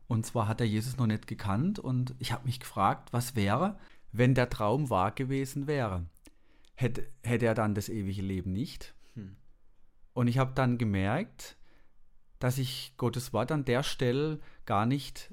Und 0.09 0.27
zwar 0.27 0.49
hat 0.49 0.61
er 0.61 0.67
Jesus 0.67 0.97
noch 0.97 1.07
nicht 1.07 1.27
gekannt 1.27 1.79
und 1.79 2.15
ich 2.19 2.33
habe 2.33 2.45
mich 2.45 2.61
gefragt, 2.61 3.13
was 3.13 3.35
wäre, 3.35 3.79
wenn 4.13 4.35
der 4.35 4.51
Traum 4.51 4.91
wahr 4.91 5.11
gewesen 5.13 5.67
wäre. 5.67 6.07
Hätte, 6.75 7.07
hätte 7.23 7.47
er 7.47 7.55
dann 7.55 7.75
das 7.75 7.89
ewige 7.89 8.23
Leben 8.23 8.53
nicht? 8.53 8.95
Hm. 9.15 9.37
Und 10.15 10.29
ich 10.29 10.39
habe 10.39 10.53
dann 10.55 10.79
gemerkt, 10.79 11.57
dass 12.39 12.59
ich 12.59 12.95
Gottes 12.97 13.33
Wort 13.33 13.53
an 13.53 13.65
der 13.65 13.83
Stelle 13.83 14.41
gar 14.67 14.87
nicht 14.87 15.33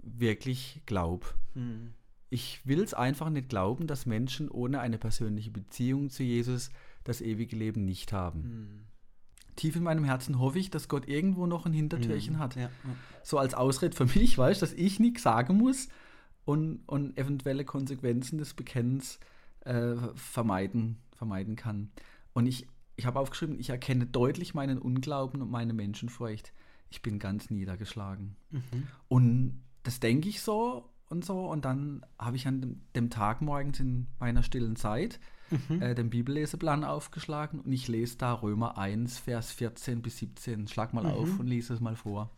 wirklich 0.00 0.82
glaube. 0.86 1.26
Hm. 1.54 1.94
Ich 2.30 2.66
will 2.66 2.82
es 2.82 2.94
einfach 2.94 3.30
nicht 3.30 3.48
glauben, 3.48 3.86
dass 3.86 4.04
Menschen 4.04 4.50
ohne 4.50 4.80
eine 4.80 4.98
persönliche 4.98 5.50
Beziehung 5.50 6.10
zu 6.10 6.22
Jesus 6.22 6.70
das 7.04 7.20
ewige 7.20 7.56
Leben 7.56 7.84
nicht 7.84 8.12
haben. 8.12 8.42
Hm 8.42 8.88
tief 9.58 9.76
in 9.76 9.82
meinem 9.82 10.04
Herzen 10.04 10.38
hoffe 10.38 10.58
ich, 10.58 10.70
dass 10.70 10.88
Gott 10.88 11.06
irgendwo 11.06 11.46
noch 11.46 11.66
ein 11.66 11.72
Hintertürchen 11.72 12.36
mhm. 12.36 12.38
hat. 12.38 12.54
Ja, 12.56 12.62
ja. 12.62 12.70
So 13.22 13.38
als 13.38 13.54
Ausrede 13.54 13.94
für 13.94 14.06
mich, 14.06 14.38
weißt 14.38 14.62
dass 14.62 14.72
ich 14.72 15.00
nichts 15.00 15.22
sagen 15.22 15.58
muss 15.58 15.88
und, 16.48 16.80
und 16.86 17.18
eventuelle 17.18 17.66
Konsequenzen 17.66 18.38
des 18.38 18.54
Bekennens 18.54 19.20
äh, 19.66 19.96
vermeiden, 20.14 20.96
vermeiden 21.14 21.56
kann. 21.56 21.90
Und 22.32 22.46
ich, 22.46 22.66
ich 22.96 23.04
habe 23.04 23.20
aufgeschrieben, 23.20 23.60
ich 23.60 23.68
erkenne 23.68 24.06
deutlich 24.06 24.54
meinen 24.54 24.78
Unglauben 24.78 25.42
und 25.42 25.50
meine 25.50 25.74
Menschenfurcht. 25.74 26.54
Ich 26.88 27.02
bin 27.02 27.18
ganz 27.18 27.50
niedergeschlagen. 27.50 28.34
Mhm. 28.48 28.88
Und 29.08 29.62
das 29.82 30.00
denke 30.00 30.30
ich 30.30 30.40
so 30.40 30.88
und 31.10 31.22
so. 31.22 31.50
Und 31.50 31.66
dann 31.66 32.00
habe 32.18 32.36
ich 32.36 32.46
an 32.48 32.62
dem, 32.62 32.80
dem 32.96 33.10
Tag 33.10 33.42
morgens 33.42 33.78
in 33.80 34.06
meiner 34.18 34.42
stillen 34.42 34.76
Zeit 34.76 35.20
mhm. 35.50 35.82
äh, 35.82 35.94
den 35.94 36.08
Bibelleseplan 36.08 36.82
aufgeschlagen 36.82 37.60
und 37.60 37.70
ich 37.70 37.88
lese 37.88 38.16
da 38.16 38.32
Römer 38.32 38.78
1, 38.78 39.18
Vers 39.18 39.52
14 39.52 40.00
bis 40.00 40.16
17. 40.16 40.66
Schlag 40.66 40.94
mal 40.94 41.04
mhm. 41.04 41.10
auf 41.10 41.38
und 41.40 41.46
lese 41.46 41.74
es 41.74 41.80
mal 41.80 41.96
vor. 41.96 42.30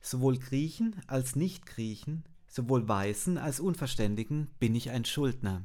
Sowohl 0.00 0.38
Griechen 0.38 0.96
als 1.06 1.36
Nicht-Griechen, 1.36 2.24
sowohl 2.52 2.86
Weißen 2.86 3.38
als 3.38 3.60
Unverständigen 3.60 4.50
bin 4.58 4.74
ich 4.74 4.90
ein 4.90 5.06
Schuldner. 5.06 5.64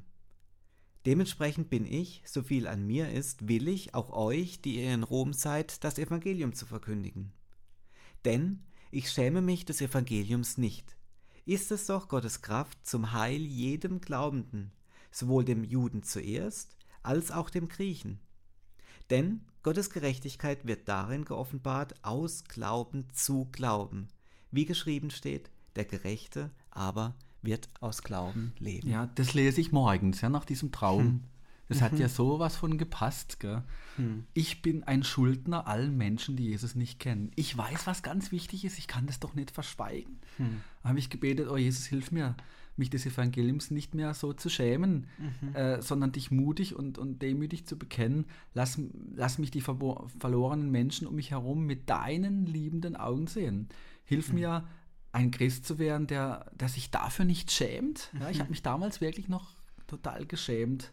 Dementsprechend 1.05 1.69
bin 1.69 1.85
ich, 1.85 2.23
so 2.25 2.41
viel 2.41 2.65
an 2.65 2.87
mir 2.87 3.11
ist, 3.11 3.49
willig, 3.49 3.93
auch 3.93 4.09
euch, 4.09 4.61
die 4.61 4.77
ihr 4.77 4.93
in 4.93 5.03
Rom 5.03 5.33
seid, 5.33 5.83
das 5.83 5.99
Evangelium 5.99 6.53
zu 6.53 6.65
verkündigen. 6.65 7.33
Denn 8.23 8.63
ich 8.89 9.11
schäme 9.11 9.41
mich 9.41 9.65
des 9.65 9.81
Evangeliums 9.81 10.57
nicht. 10.57 10.95
ist 11.43 11.71
es 11.71 11.87
doch 11.87 12.07
Gottes 12.07 12.41
Kraft 12.41 12.87
zum 12.87 13.11
Heil 13.11 13.41
jedem 13.41 13.99
Glaubenden, 13.99 14.71
sowohl 15.11 15.43
dem 15.43 15.65
Juden 15.65 16.03
zuerst 16.03 16.77
als 17.03 17.31
auch 17.31 17.49
dem 17.49 17.67
Griechen. 17.67 18.21
Denn 19.09 19.41
Gottes 19.61 19.89
Gerechtigkeit 19.89 20.65
wird 20.65 20.87
darin 20.87 21.25
geoffenbart, 21.25 22.01
aus 22.05 22.45
Glauben 22.45 23.09
zu 23.11 23.49
Glauben. 23.51 24.07
Wie 24.51 24.65
geschrieben 24.65 25.11
steht, 25.11 25.51
der 25.75 25.85
Gerechte 25.85 26.51
aber 26.77 27.15
wird 27.41 27.69
aus 27.79 28.03
Glauben 28.03 28.53
leben. 28.59 28.89
Ja, 28.89 29.09
das 29.15 29.33
lese 29.33 29.61
ich 29.61 29.71
morgens, 29.71 30.21
ja, 30.21 30.29
nach 30.29 30.45
diesem 30.45 30.71
Traum. 30.71 31.03
Hm. 31.03 31.23
Das 31.69 31.79
mhm. 31.79 31.83
hat 31.83 31.99
ja 31.99 32.07
sowas 32.07 32.55
von 32.55 32.77
gepasst. 32.77 33.39
Gell? 33.39 33.63
Hm. 33.97 34.25
Ich 34.33 34.61
bin 34.61 34.83
ein 34.83 35.03
Schuldner 35.03 35.67
allen 35.67 35.97
Menschen, 35.97 36.37
die 36.37 36.45
Jesus 36.45 36.75
nicht 36.75 36.99
kennen. 36.99 37.31
Ich 37.35 37.57
weiß, 37.57 37.87
was 37.87 38.03
ganz 38.03 38.31
wichtig 38.31 38.63
ist. 38.63 38.77
Ich 38.77 38.87
kann 38.87 39.05
das 39.05 39.19
doch 39.19 39.33
nicht 39.33 39.51
verschweigen. 39.51 40.19
Hm. 40.37 40.61
Habe 40.83 40.99
ich 40.99 41.09
gebetet, 41.09 41.49
oh 41.49 41.57
Jesus, 41.57 41.85
hilf 41.85 42.11
mir, 42.11 42.35
mich 42.77 42.89
des 42.89 43.05
Evangeliums 43.05 43.71
nicht 43.71 43.95
mehr 43.95 44.13
so 44.13 44.33
zu 44.33 44.49
schämen, 44.49 45.07
mhm. 45.17 45.55
äh, 45.55 45.81
sondern 45.81 46.11
dich 46.11 46.31
mutig 46.31 46.75
und, 46.75 46.97
und 46.97 47.21
demütig 47.21 47.65
zu 47.65 47.77
bekennen. 47.77 48.25
Lass, 48.53 48.79
lass 49.15 49.39
mich 49.39 49.51
die 49.51 49.61
verlorenen 49.61 50.69
Menschen 50.69 51.07
um 51.07 51.15
mich 51.15 51.31
herum 51.31 51.65
mit 51.65 51.89
deinen 51.89 52.45
liebenden 52.45 52.95
Augen 52.95 53.27
sehen. 53.27 53.67
Hilf 54.03 54.29
mhm. 54.29 54.35
mir, 54.35 54.67
ein 55.17 55.31
Christ 55.31 55.65
zu 55.65 55.79
werden, 55.79 56.07
der, 56.07 56.45
der 56.53 56.69
sich 56.69 56.91
dafür 56.91 57.25
nicht 57.25 57.51
schämt. 57.51 58.09
Ja, 58.19 58.29
ich 58.29 58.37
habe 58.37 58.49
mhm. 58.49 58.51
mich 58.51 58.61
damals 58.61 59.01
wirklich 59.01 59.27
noch 59.27 59.51
total 59.87 60.25
geschämt. 60.25 60.91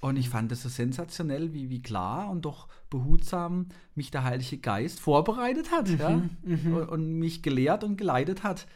Und 0.00 0.16
ich 0.16 0.28
fand 0.28 0.52
es 0.52 0.62
so 0.62 0.68
sensationell, 0.68 1.52
wie, 1.52 1.68
wie 1.70 1.82
klar 1.82 2.30
und 2.30 2.44
doch 2.44 2.68
behutsam 2.90 3.66
mich 3.94 4.10
der 4.10 4.24
Heilige 4.24 4.58
Geist 4.58 5.00
vorbereitet 5.00 5.72
hat 5.72 5.88
mhm, 5.88 5.98
ja? 5.98 6.22
Mhm. 6.42 6.76
Und, 6.76 6.88
und, 6.88 7.18
mich 7.18 7.42
gelehrt 7.42 7.82
und 7.82 7.96
geleitet 7.96 8.42
hat 8.42 8.66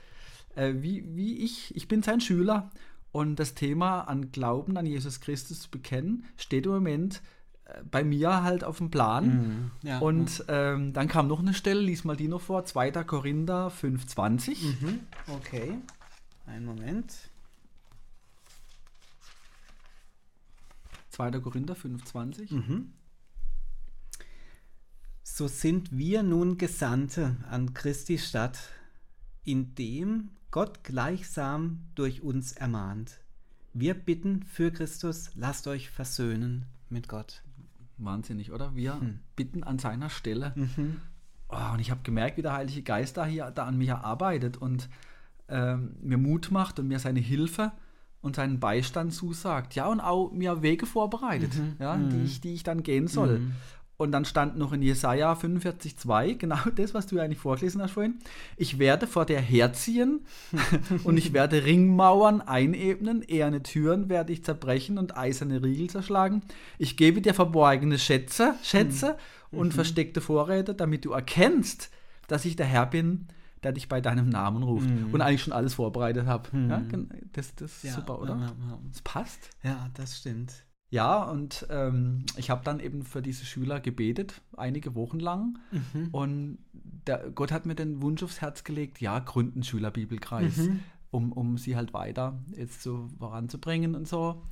äh, 0.56 0.74
wie, 0.78 1.04
wie 1.14 1.38
ich, 1.38 1.74
ich 1.76 1.88
bin 1.88 2.02
sein 2.02 2.20
Schüler 2.20 2.70
und 3.12 3.36
das 3.36 3.54
Thema 3.54 4.02
an 4.02 4.32
Glauben 4.32 4.76
an 4.76 4.86
Jesus 4.86 5.20
Christus 5.20 5.60
zu 5.62 5.70
bekennen, 5.70 6.24
steht 6.36 6.66
im 6.66 6.72
Moment 6.72 7.22
bei 7.90 8.04
mir 8.04 8.42
halt 8.42 8.64
auf 8.64 8.78
dem 8.78 8.90
Plan. 8.90 9.26
Mhm, 9.26 9.70
ja, 9.82 9.98
und 9.98 10.44
ja. 10.46 10.74
Ähm, 10.74 10.92
dann 10.92 11.08
kam 11.08 11.28
noch 11.28 11.40
eine 11.40 11.54
Stelle, 11.54 11.80
lies 11.80 12.04
mal 12.04 12.16
die 12.16 12.28
noch 12.28 12.40
vor, 12.40 12.64
2. 12.64 12.90
Korinther 13.04 13.68
5,20. 13.68 14.56
Mhm, 14.64 15.00
okay, 15.28 15.74
einen 16.46 16.66
Moment. 16.66 17.12
2. 21.10 21.30
Korinther 21.40 21.74
5,20. 21.74 22.54
Mhm. 22.54 22.92
So 25.22 25.48
sind 25.48 25.96
wir 25.96 26.22
nun 26.22 26.58
Gesandte 26.58 27.36
an 27.48 27.72
Christi 27.74 28.18
Stadt, 28.18 28.58
indem 29.44 30.30
Gott 30.50 30.82
gleichsam 30.82 31.80
durch 31.94 32.22
uns 32.22 32.52
ermahnt. 32.52 33.20
Wir 33.72 33.94
bitten 33.94 34.42
für 34.42 34.72
Christus, 34.72 35.30
lasst 35.34 35.68
euch 35.68 35.90
versöhnen 35.90 36.66
mit 36.88 37.08
Gott. 37.08 37.42
Wahnsinnig, 38.04 38.52
oder? 38.52 38.74
Wir 38.74 39.00
hm. 39.00 39.20
bitten 39.36 39.62
an 39.62 39.78
seiner 39.78 40.10
Stelle. 40.10 40.52
Mhm. 40.56 41.00
Oh, 41.48 41.74
und 41.74 41.80
ich 41.80 41.90
habe 41.90 42.00
gemerkt, 42.02 42.36
wie 42.36 42.42
der 42.42 42.52
Heilige 42.52 42.82
Geist 42.82 43.16
da 43.16 43.26
hier 43.26 43.50
da 43.50 43.64
an 43.64 43.76
mir 43.76 44.04
arbeitet 44.04 44.56
und 44.56 44.88
ähm, 45.48 45.96
mir 46.00 46.16
Mut 46.16 46.50
macht 46.50 46.78
und 46.78 46.86
mir 46.86 46.98
seine 46.98 47.20
Hilfe 47.20 47.72
und 48.20 48.36
seinen 48.36 48.60
Beistand 48.60 49.12
zusagt. 49.12 49.74
Ja, 49.74 49.86
und 49.86 50.00
auch 50.00 50.30
mir 50.30 50.62
Wege 50.62 50.86
vorbereitet, 50.86 51.54
mhm. 51.56 51.76
Ja, 51.78 51.96
mhm. 51.96 52.10
Die, 52.10 52.22
ich, 52.24 52.40
die 52.40 52.54
ich 52.54 52.62
dann 52.62 52.82
gehen 52.82 53.08
soll. 53.08 53.40
Und 54.00 54.12
dann 54.12 54.24
stand 54.24 54.56
noch 54.56 54.72
in 54.72 54.80
Jesaja 54.80 55.34
45,2, 55.34 56.34
genau 56.38 56.56
das, 56.74 56.94
was 56.94 57.06
du 57.06 57.18
eigentlich 57.18 57.38
vorgelesen 57.38 57.82
hast 57.82 57.90
vorhin. 57.90 58.18
Ich 58.56 58.78
werde 58.78 59.06
vor 59.06 59.26
dir 59.26 59.38
herziehen 59.38 60.20
und 61.04 61.18
ich 61.18 61.34
werde 61.34 61.66
Ringmauern 61.66 62.40
einebnen, 62.40 63.20
eherne 63.20 63.62
Türen 63.62 64.08
werde 64.08 64.32
ich 64.32 64.42
zerbrechen 64.42 64.96
und 64.96 65.18
eiserne 65.18 65.62
Riegel 65.62 65.90
zerschlagen. 65.90 66.40
Ich 66.78 66.96
gebe 66.96 67.20
dir 67.20 67.34
verborgene 67.34 67.98
Schätze, 67.98 68.54
Schätze 68.62 69.18
mhm. 69.50 69.58
und 69.58 69.66
mhm. 69.66 69.72
versteckte 69.72 70.22
Vorräte, 70.22 70.74
damit 70.74 71.04
du 71.04 71.12
erkennst, 71.12 71.90
dass 72.26 72.46
ich 72.46 72.56
der 72.56 72.64
Herr 72.64 72.86
bin, 72.86 73.28
der 73.62 73.72
dich 73.72 73.90
bei 73.90 74.00
deinem 74.00 74.30
Namen 74.30 74.62
ruft 74.62 74.88
mhm. 74.88 75.12
und 75.12 75.20
eigentlich 75.20 75.42
schon 75.42 75.52
alles 75.52 75.74
vorbereitet 75.74 76.24
habe. 76.24 76.48
Ja, 76.54 76.78
mhm. 76.78 77.10
das, 77.34 77.54
das 77.54 77.70
ist 77.70 77.84
ja, 77.84 77.92
super, 77.92 78.18
oder? 78.18 78.34
Ja, 78.38 78.78
das 78.88 79.02
passt. 79.02 79.50
Ja, 79.62 79.90
das 79.92 80.16
stimmt. 80.16 80.64
Ja, 80.90 81.22
und 81.22 81.66
ähm, 81.70 82.24
ich 82.36 82.50
habe 82.50 82.62
dann 82.64 82.80
eben 82.80 83.04
für 83.04 83.22
diese 83.22 83.44
Schüler 83.44 83.78
gebetet, 83.78 84.40
einige 84.56 84.96
Wochen 84.96 85.20
lang. 85.20 85.58
Mhm. 85.70 86.08
Und 86.10 86.58
der, 87.06 87.30
Gott 87.30 87.52
hat 87.52 87.64
mir 87.64 87.76
den 87.76 88.02
Wunsch 88.02 88.22
aufs 88.24 88.40
Herz 88.40 88.64
gelegt, 88.64 89.00
ja, 89.00 89.20
gründen 89.20 89.62
Schülerbibelkreis, 89.62 90.56
mhm. 90.56 90.80
um, 91.12 91.32
um 91.32 91.58
sie 91.58 91.76
halt 91.76 91.94
weiter 91.94 92.38
jetzt 92.56 92.82
so 92.82 93.08
voranzubringen 93.18 93.94
und 93.94 94.08
so. 94.08 94.42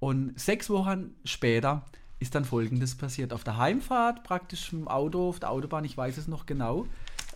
Und 0.00 0.38
sechs 0.38 0.68
Wochen 0.70 1.14
später 1.24 1.84
ist 2.18 2.34
dann 2.34 2.44
Folgendes 2.44 2.96
passiert. 2.96 3.32
Auf 3.32 3.44
der 3.44 3.56
Heimfahrt, 3.56 4.24
praktisch 4.24 4.72
im 4.72 4.88
Auto, 4.88 5.28
auf 5.28 5.38
der 5.38 5.50
Autobahn, 5.50 5.84
ich 5.84 5.96
weiß 5.96 6.16
es 6.18 6.26
noch 6.26 6.46
genau, 6.46 6.86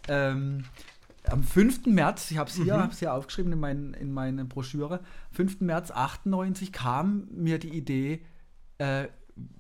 ähm, 0.09 0.65
am 1.29 1.45
5. 1.45 1.87
März, 1.87 2.31
ich 2.31 2.39
habe 2.39 2.51
es 2.51 2.57
hier, 2.57 2.79
mhm. 2.79 2.91
hier 2.99 3.15
aufgeschrieben 3.15 3.53
in, 3.53 3.61
mein, 3.61 3.95
in 3.95 4.13
meine 4.13 4.45
Broschüre, 4.45 5.01
5. 5.33 5.61
März 5.61 5.91
98 5.91 6.73
kam 6.73 7.29
mir 7.31 7.59
die 7.59 7.69
Idee, 7.69 8.23
äh, 8.81 9.09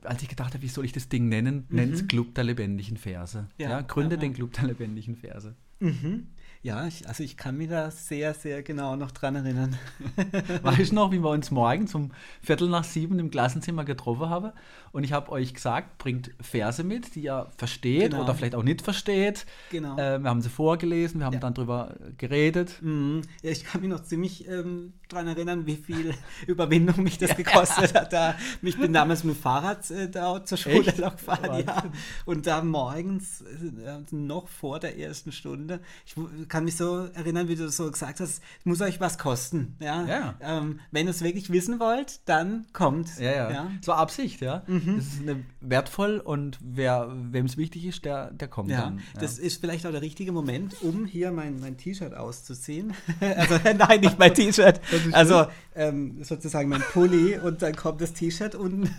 als 0.02 0.22
ich 0.22 0.28
gedacht 0.28 0.54
habe, 0.54 0.62
wie 0.62 0.68
soll 0.68 0.84
ich 0.84 0.92
das 0.92 1.08
Ding 1.08 1.28
nennen, 1.28 1.66
mhm. 1.68 1.76
nennt 1.76 1.94
es 1.94 2.06
Club 2.06 2.34
der 2.34 2.44
lebendigen 2.44 2.96
Verse. 2.96 3.48
Ja, 3.58 3.70
ja 3.70 3.80
gründe 3.82 4.16
ja, 4.16 4.20
den 4.20 4.34
Club 4.34 4.52
der 4.54 4.64
lebendigen 4.64 5.16
Verse. 5.16 5.54
Mhm. 5.78 6.26
Ja, 6.62 6.86
ich, 6.86 7.08
also 7.08 7.22
ich 7.22 7.38
kann 7.38 7.56
mich 7.56 7.70
da 7.70 7.90
sehr, 7.90 8.34
sehr 8.34 8.62
genau 8.62 8.94
noch 8.94 9.12
dran 9.12 9.34
erinnern. 9.34 9.78
Weißt 10.62 10.90
du 10.90 10.94
noch, 10.94 11.10
wie 11.10 11.18
wir 11.20 11.30
uns 11.30 11.50
morgens 11.50 11.94
um 11.94 12.12
Viertel 12.42 12.68
nach 12.68 12.84
sieben 12.84 13.18
im 13.18 13.30
Klassenzimmer 13.30 13.86
getroffen 13.86 14.28
haben? 14.28 14.52
Und 14.92 15.04
ich 15.04 15.12
habe 15.14 15.32
euch 15.32 15.54
gesagt, 15.54 15.96
bringt 15.96 16.32
Verse 16.38 16.84
mit, 16.84 17.14
die 17.14 17.20
ihr 17.22 17.46
versteht 17.56 18.10
genau. 18.10 18.24
oder 18.24 18.34
vielleicht 18.34 18.54
auch 18.54 18.62
nicht 18.62 18.82
versteht. 18.82 19.46
Genau. 19.70 19.96
Äh, 19.96 20.18
wir 20.18 20.28
haben 20.28 20.42
sie 20.42 20.50
vorgelesen, 20.50 21.20
wir 21.20 21.26
haben 21.26 21.34
ja. 21.34 21.40
dann 21.40 21.54
drüber 21.54 21.94
geredet. 22.18 22.76
Mhm. 22.82 23.22
Ja, 23.42 23.52
ich 23.52 23.64
kann 23.64 23.80
mich 23.80 23.88
noch 23.88 24.02
ziemlich 24.02 24.46
ähm, 24.46 24.92
daran 25.08 25.28
erinnern, 25.28 25.64
wie 25.64 25.76
viel 25.76 26.12
Überwindung 26.46 27.02
mich 27.02 27.16
das 27.16 27.36
gekostet 27.36 27.94
hat. 27.94 28.12
Da, 28.12 28.34
ich 28.60 28.78
bin 28.78 28.92
damals 28.92 29.24
mit 29.24 29.36
dem 29.36 29.40
Fahrrad 29.40 29.90
äh, 29.90 30.10
da 30.10 30.44
zur 30.44 30.58
Schule 30.58 30.92
gefahren, 30.92 31.64
ja. 31.66 31.84
Und 32.26 32.46
da 32.46 32.62
morgens, 32.62 33.40
äh, 33.40 34.14
noch 34.14 34.48
vor 34.48 34.78
der 34.78 34.98
ersten 34.98 35.32
Stunde, 35.32 35.80
ich 36.04 36.16
kann 36.50 36.64
mich 36.64 36.76
so 36.76 37.06
erinnern, 37.14 37.48
wie 37.48 37.54
du 37.54 37.68
so 37.70 37.90
gesagt 37.90 38.20
hast, 38.20 38.28
es 38.30 38.40
muss 38.64 38.80
euch 38.82 39.00
was 39.00 39.16
kosten. 39.16 39.76
Ja? 39.80 40.04
ja. 40.04 40.34
Ähm, 40.40 40.80
wenn 40.90 41.06
ihr 41.06 41.12
es 41.12 41.22
wirklich 41.22 41.50
wissen 41.50 41.80
wollt, 41.80 42.20
dann 42.26 42.66
kommt. 42.72 43.18
Ja, 43.18 43.30
ja. 43.30 43.50
ja. 43.50 43.70
So 43.80 43.92
Absicht, 43.92 44.42
ja. 44.42 44.62
Mhm. 44.66 44.96
Das 44.96 45.06
ist 45.06 45.22
eine, 45.22 45.44
wertvoll 45.60 46.18
und 46.18 46.58
wer, 46.60 47.08
wem 47.10 47.46
es 47.46 47.56
wichtig 47.56 47.86
ist, 47.86 48.04
der, 48.04 48.32
der 48.32 48.48
kommt 48.48 48.70
ja. 48.70 48.82
dann. 48.82 48.98
Ja. 49.14 49.20
Das 49.20 49.38
ist 49.38 49.60
vielleicht 49.60 49.86
auch 49.86 49.92
der 49.92 50.02
richtige 50.02 50.32
Moment, 50.32 50.82
um 50.82 51.06
hier 51.06 51.30
mein, 51.30 51.60
mein 51.60 51.78
T-Shirt 51.78 52.14
auszuziehen. 52.14 52.92
also 53.20 53.54
nein, 53.78 54.00
nicht 54.00 54.18
mein 54.18 54.34
T-Shirt. 54.34 54.80
Also 55.12 55.46
ähm, 55.74 56.22
sozusagen 56.24 56.68
mein 56.68 56.80
Pulli 56.80 57.38
und 57.38 57.62
dann 57.62 57.74
kommt 57.74 58.00
das 58.00 58.12
T-Shirt 58.12 58.54
und 58.54 58.90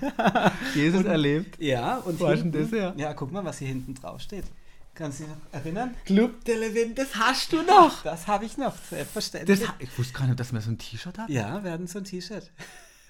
Jesus 0.73 1.01
und, 1.01 1.05
erlebt. 1.05 1.61
Ja, 1.61 1.97
und 1.97 2.19
hinten, 2.19 2.51
das, 2.51 2.71
ja. 2.71 2.93
ja, 2.95 3.13
guck 3.13 3.31
mal, 3.31 3.43
was 3.43 3.59
hier 3.59 3.67
hinten 3.67 3.93
drauf 3.93 4.21
steht. 4.21 4.45
Kannst 4.93 5.19
du 5.19 5.23
dich 5.23 5.33
noch 5.33 5.53
erinnern? 5.53 5.95
Club 6.05 6.43
de 6.43 6.55
Levin, 6.57 6.95
das 6.95 7.15
hast 7.15 7.53
du 7.53 7.61
noch. 7.61 8.03
Das 8.03 8.27
habe 8.27 8.45
ich 8.45 8.57
noch, 8.57 8.75
selbstverständlich. 8.89 9.61
Das, 9.61 9.69
ich 9.79 9.97
wusste 9.97 10.13
gar 10.13 10.27
nicht, 10.27 10.39
dass 10.39 10.51
wir 10.51 10.61
so 10.61 10.69
ein 10.69 10.77
T-Shirt 10.77 11.17
haben. 11.17 11.31
Ja, 11.31 11.63
wir 11.63 11.71
hatten 11.71 11.87
so 11.87 11.99
ein 11.99 12.03
T-Shirt. 12.03 12.51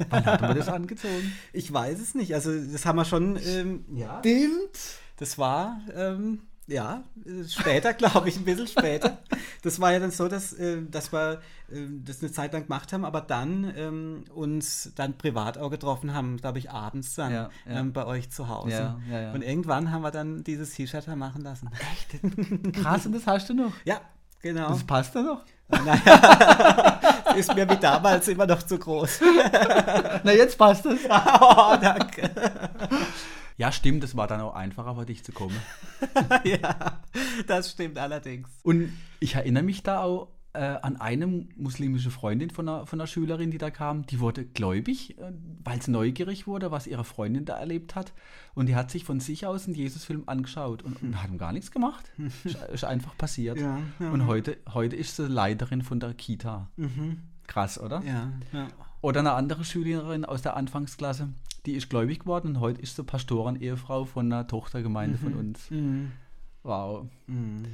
Wann 0.09 0.25
hat 0.25 0.41
man 0.41 0.55
das 0.55 0.67
angezogen? 0.67 1.33
Ich 1.53 1.71
weiß 1.71 1.99
es 1.99 2.15
nicht. 2.15 2.33
Also, 2.33 2.51
das 2.53 2.85
haben 2.85 2.95
wir 2.97 3.05
schon. 3.05 3.39
Ähm, 3.45 3.85
ja. 3.93 4.19
Stimmt. 4.19 4.77
Das 5.17 5.37
war. 5.37 5.81
Ähm, 5.93 6.41
ja, 6.71 7.03
später, 7.47 7.93
glaube 7.95 8.29
ich, 8.29 8.37
ein 8.37 8.45
bisschen 8.45 8.67
später. 8.67 9.17
Das 9.61 9.79
war 9.79 9.91
ja 9.91 9.99
dann 9.99 10.11
so, 10.11 10.27
dass, 10.27 10.53
äh, 10.53 10.81
dass 10.89 11.11
wir 11.11 11.41
äh, 11.71 11.75
das 12.03 12.21
eine 12.21 12.31
Zeit 12.31 12.53
lang 12.53 12.63
gemacht 12.63 12.93
haben, 12.93 13.05
aber 13.05 13.21
dann 13.21 13.71
ähm, 13.75 14.23
uns 14.33 14.91
dann 14.95 15.17
privat 15.17 15.57
auch 15.57 15.69
getroffen 15.69 16.13
haben, 16.13 16.37
glaube 16.37 16.59
ich, 16.59 16.71
abends 16.71 17.15
dann 17.15 17.31
ja, 17.31 17.49
ja. 17.65 17.79
Ähm, 17.79 17.93
bei 17.93 18.05
euch 18.05 18.31
zu 18.31 18.47
Hause. 18.47 18.95
Ja, 19.09 19.31
und 19.33 19.41
irgendwann 19.41 19.91
haben 19.91 20.01
wir 20.01 20.11
dann 20.11 20.43
dieses 20.43 20.71
T-Shirt 20.71 21.07
machen 21.15 21.41
lassen. 21.41 21.69
Echt? 21.93 22.73
Krass, 22.73 23.05
und 23.05 23.13
das 23.13 23.27
hast 23.27 23.49
du 23.49 23.53
noch? 23.53 23.73
Ja, 23.83 24.01
genau. 24.41 24.69
Das 24.69 24.83
passt 24.83 25.15
da 25.15 25.21
noch? 25.21 25.43
Naja, 25.71 26.99
ist 27.35 27.53
mir 27.55 27.69
wie 27.69 27.77
damals 27.77 28.27
immer 28.27 28.45
noch 28.45 28.61
zu 28.63 28.77
groß. 28.77 29.21
Na, 30.23 30.31
jetzt 30.33 30.57
passt 30.57 30.85
es. 30.85 30.99
Oh, 31.09 31.75
danke. 31.81 32.29
Ja, 33.61 33.71
stimmt, 33.71 34.03
es 34.03 34.17
war 34.17 34.25
dann 34.25 34.41
auch 34.41 34.55
einfacher 34.55 34.95
für 34.95 35.05
dich 35.05 35.23
zu 35.23 35.31
kommen. 35.31 35.55
ja, 36.43 36.99
das 37.45 37.69
stimmt 37.69 37.99
allerdings. 37.99 38.49
Und 38.63 38.91
ich 39.19 39.35
erinnere 39.35 39.61
mich 39.61 39.83
da 39.83 40.01
auch 40.01 40.29
äh, 40.53 40.63
an 40.81 40.97
eine 40.97 41.27
muslimische 41.27 42.09
Freundin 42.09 42.49
von 42.49 42.67
einer, 42.67 42.87
von 42.87 42.99
einer 42.99 43.05
Schülerin, 43.05 43.51
die 43.51 43.59
da 43.59 43.69
kam, 43.69 44.07
die 44.07 44.19
wurde 44.19 44.45
gläubig, 44.45 45.15
äh, 45.19 45.31
weil 45.63 45.79
sie 45.79 45.91
neugierig 45.91 46.47
wurde, 46.47 46.71
was 46.71 46.87
ihre 46.87 47.03
Freundin 47.03 47.45
da 47.45 47.55
erlebt 47.55 47.93
hat. 47.93 48.13
Und 48.55 48.65
die 48.65 48.75
hat 48.75 48.89
sich 48.89 49.03
von 49.03 49.19
sich 49.19 49.45
aus 49.45 49.67
einen 49.67 49.75
Jesus-Film 49.75 50.23
angeschaut 50.25 50.81
und, 50.81 50.99
und, 51.03 51.21
hat 51.21 51.37
gar 51.37 51.53
nichts 51.53 51.69
gemacht. 51.69 52.11
ist, 52.43 52.55
ist 52.55 52.83
einfach 52.83 53.15
passiert. 53.15 53.59
Ja, 53.59 53.77
ja. 53.99 54.09
Und 54.09 54.25
heute, 54.25 54.57
heute 54.73 54.95
ist 54.95 55.17
sie 55.17 55.27
Leiterin 55.27 55.83
von 55.83 55.99
der 55.99 56.15
Kita. 56.15 56.71
Mhm. 56.77 57.19
Krass, 57.45 57.79
oder? 57.79 58.01
Ja, 58.03 58.31
ja. 58.53 58.69
Oder 59.01 59.21
eine 59.21 59.33
andere 59.33 59.63
Schülerin 59.65 60.25
aus 60.25 60.41
der 60.41 60.55
Anfangsklasse, 60.55 61.29
die 61.65 61.73
ist 61.73 61.89
gläubig 61.89 62.19
geworden 62.19 62.49
und 62.49 62.59
heute 62.59 62.81
ist 62.81 62.95
sie 62.95 63.03
Pastorin, 63.03 63.55
Ehefrau 63.59 64.05
von 64.05 64.31
einer 64.31 64.47
Tochtergemeinde 64.47 65.17
von 65.17 65.33
uns. 65.33 65.69
Mhm. 65.71 66.11
Wow. 66.63 67.05
Mhm. 67.27 67.65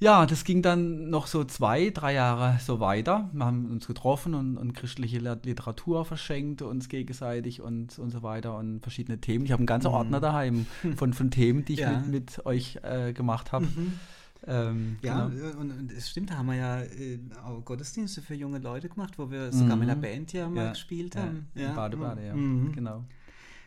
Ja, 0.00 0.26
das 0.26 0.42
ging 0.42 0.62
dann 0.62 1.10
noch 1.10 1.28
so 1.28 1.44
zwei, 1.44 1.90
drei 1.90 2.14
Jahre 2.14 2.58
so 2.60 2.80
weiter. 2.80 3.30
Wir 3.32 3.44
haben 3.44 3.70
uns 3.70 3.86
getroffen 3.86 4.34
und, 4.34 4.56
und 4.56 4.72
christliche 4.72 5.18
Literatur 5.20 6.04
verschenkt 6.04 6.60
uns 6.62 6.88
gegenseitig 6.88 7.60
und, 7.60 7.96
und 8.00 8.10
so 8.10 8.24
weiter 8.24 8.56
und 8.56 8.80
verschiedene 8.80 9.20
Themen. 9.20 9.44
Ich 9.44 9.52
habe 9.52 9.60
einen 9.60 9.66
ganzen 9.68 9.86
Ordner 9.86 10.18
daheim 10.18 10.66
von, 10.96 11.12
von 11.12 11.30
Themen, 11.30 11.64
die 11.64 11.74
ich 11.74 11.78
Ja. 11.80 11.92
mit, 12.00 12.08
mit 12.08 12.46
euch 12.46 12.80
äh, 12.82 13.12
gemacht 13.12 13.52
habe. 13.52 13.68
Ähm, 14.46 14.96
Ja, 15.02 15.26
genau. 15.28 15.48
äh, 15.48 15.52
und, 15.54 15.70
und 15.70 15.92
es 15.92 16.10
stimmt, 16.10 16.30
da 16.30 16.38
haben 16.38 16.46
wir 16.46 16.56
ja 16.56 16.82
äh, 16.82 17.18
auch 17.44 17.64
Gottesdienste 17.64 18.22
für 18.22 18.34
junge 18.34 18.58
Leute 18.58 18.88
gemacht, 18.88 19.18
wo 19.18 19.30
wir 19.30 19.52
sogar 19.52 19.76
mit 19.76 19.88
einer 19.88 20.00
Band 20.00 20.32
ja 20.32 20.48
mal 20.48 20.64
Ja, 20.64 20.70
gespielt 20.70 21.14
ja, 21.14 21.22
haben. 21.22 21.46
in 21.54 21.74
Bade-Bade, 21.74 22.26
ja. 22.26 22.34
Mhm. 22.34 22.72
Genau. 22.72 23.04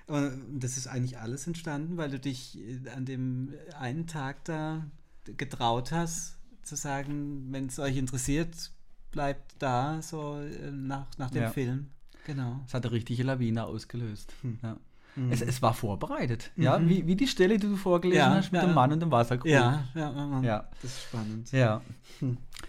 Und 0.08 0.60
das 0.60 0.78
ist 0.78 0.88
eigentlich 0.88 1.18
alles 1.18 1.48
entstanden, 1.48 1.98
weil 1.98 2.12
du 2.12 2.20
dich 2.20 2.60
äh, 2.60 2.90
an 2.90 3.06
dem 3.06 3.54
einen 3.80 4.06
Tag 4.06 4.44
da 4.46 4.86
getraut 5.38 5.92
hast, 5.92 6.38
zu 6.62 6.76
sagen, 6.76 7.48
wenn 7.52 7.68
es 7.68 7.80
euch 7.80 7.96
interessiert, 7.98 8.72
bleibt 9.12 9.56
da, 9.60 10.02
so 10.02 10.38
äh, 10.40 10.72
nach, 10.72 11.08
nach 11.18 11.32
dem 11.32 11.44
Ja. 11.44 11.50
Film. 11.52 11.88
Genau. 12.26 12.60
Es 12.68 12.74
hat 12.74 12.86
eine 12.86 12.92
richtige 12.94 13.24
Lawine 13.24 13.66
ausgelöst. 13.66 14.34
Hm. 14.42 14.58
Ja. 14.62 14.78
Mhm. 15.16 15.32
Es, 15.32 15.42
es 15.42 15.62
war 15.62 15.74
vorbereitet. 15.74 16.52
Ja, 16.58 16.80
wie, 16.88 17.08
wie 17.08 17.16
die 17.16 17.28
Stelle, 17.28 17.58
die 17.58 17.68
du 17.68 17.76
vorgelesen 17.78 18.20
Ja, 18.20 18.36
hast 18.36 18.52
mit 18.52 18.62
ja. 18.62 18.68
dem 18.68 18.74
Mann 18.76 18.92
und 18.92 19.00
dem 19.02 19.12
Wasserkrug. 19.12 19.50
Ja, 19.50 19.86
ja, 19.96 20.42
ja, 20.42 20.68
das 20.82 20.92
ist 20.92 21.04
spannend. 21.04 21.52
Ja. 21.52 21.82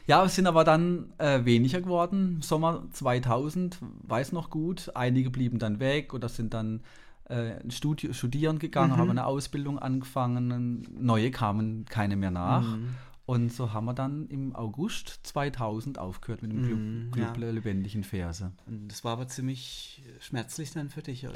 Ja, 0.06 0.24
es 0.24 0.34
sind 0.36 0.46
aber 0.46 0.62
dann 0.64 1.12
äh, 1.18 1.44
weniger 1.44 1.80
geworden. 1.80 2.38
Sommer 2.42 2.84
2000, 2.92 3.78
weiß 4.02 4.32
noch 4.32 4.50
gut. 4.50 4.90
Einige 4.94 5.30
blieben 5.30 5.58
dann 5.58 5.80
weg 5.80 6.14
oder 6.14 6.28
sind 6.28 6.54
dann 6.54 6.82
äh, 7.28 7.54
Studi 7.70 8.14
studieren 8.14 8.58
gegangen, 8.60 8.92
Mhm. 8.92 8.96
haben 8.98 9.10
eine 9.10 9.26
Ausbildung 9.26 9.78
angefangen. 9.80 10.86
Neue 11.00 11.30
kamen 11.32 11.84
keine 11.86 12.14
mehr 12.16 12.30
nach. 12.30 12.62
Mhm. 12.62 12.90
Und 13.24 13.52
so 13.52 13.72
haben 13.72 13.86
wir 13.86 13.94
dann 13.94 14.28
im 14.28 14.54
August 14.54 15.18
2000 15.24 15.98
aufgehört 15.98 16.42
mit 16.42 16.52
dem 16.52 16.62
Club, 16.64 16.78
Mhm, 16.78 17.10
Club 17.10 17.38
ja. 17.44 17.50
lebendigen 17.50 18.04
Verse. 18.04 18.52
Und 18.66 18.86
das 18.86 19.02
war 19.02 19.14
aber 19.14 19.26
ziemlich 19.26 20.04
schmerzlich 20.20 20.70
dann 20.70 20.88
für 20.90 21.02
dich, 21.02 21.24
oder? 21.26 21.34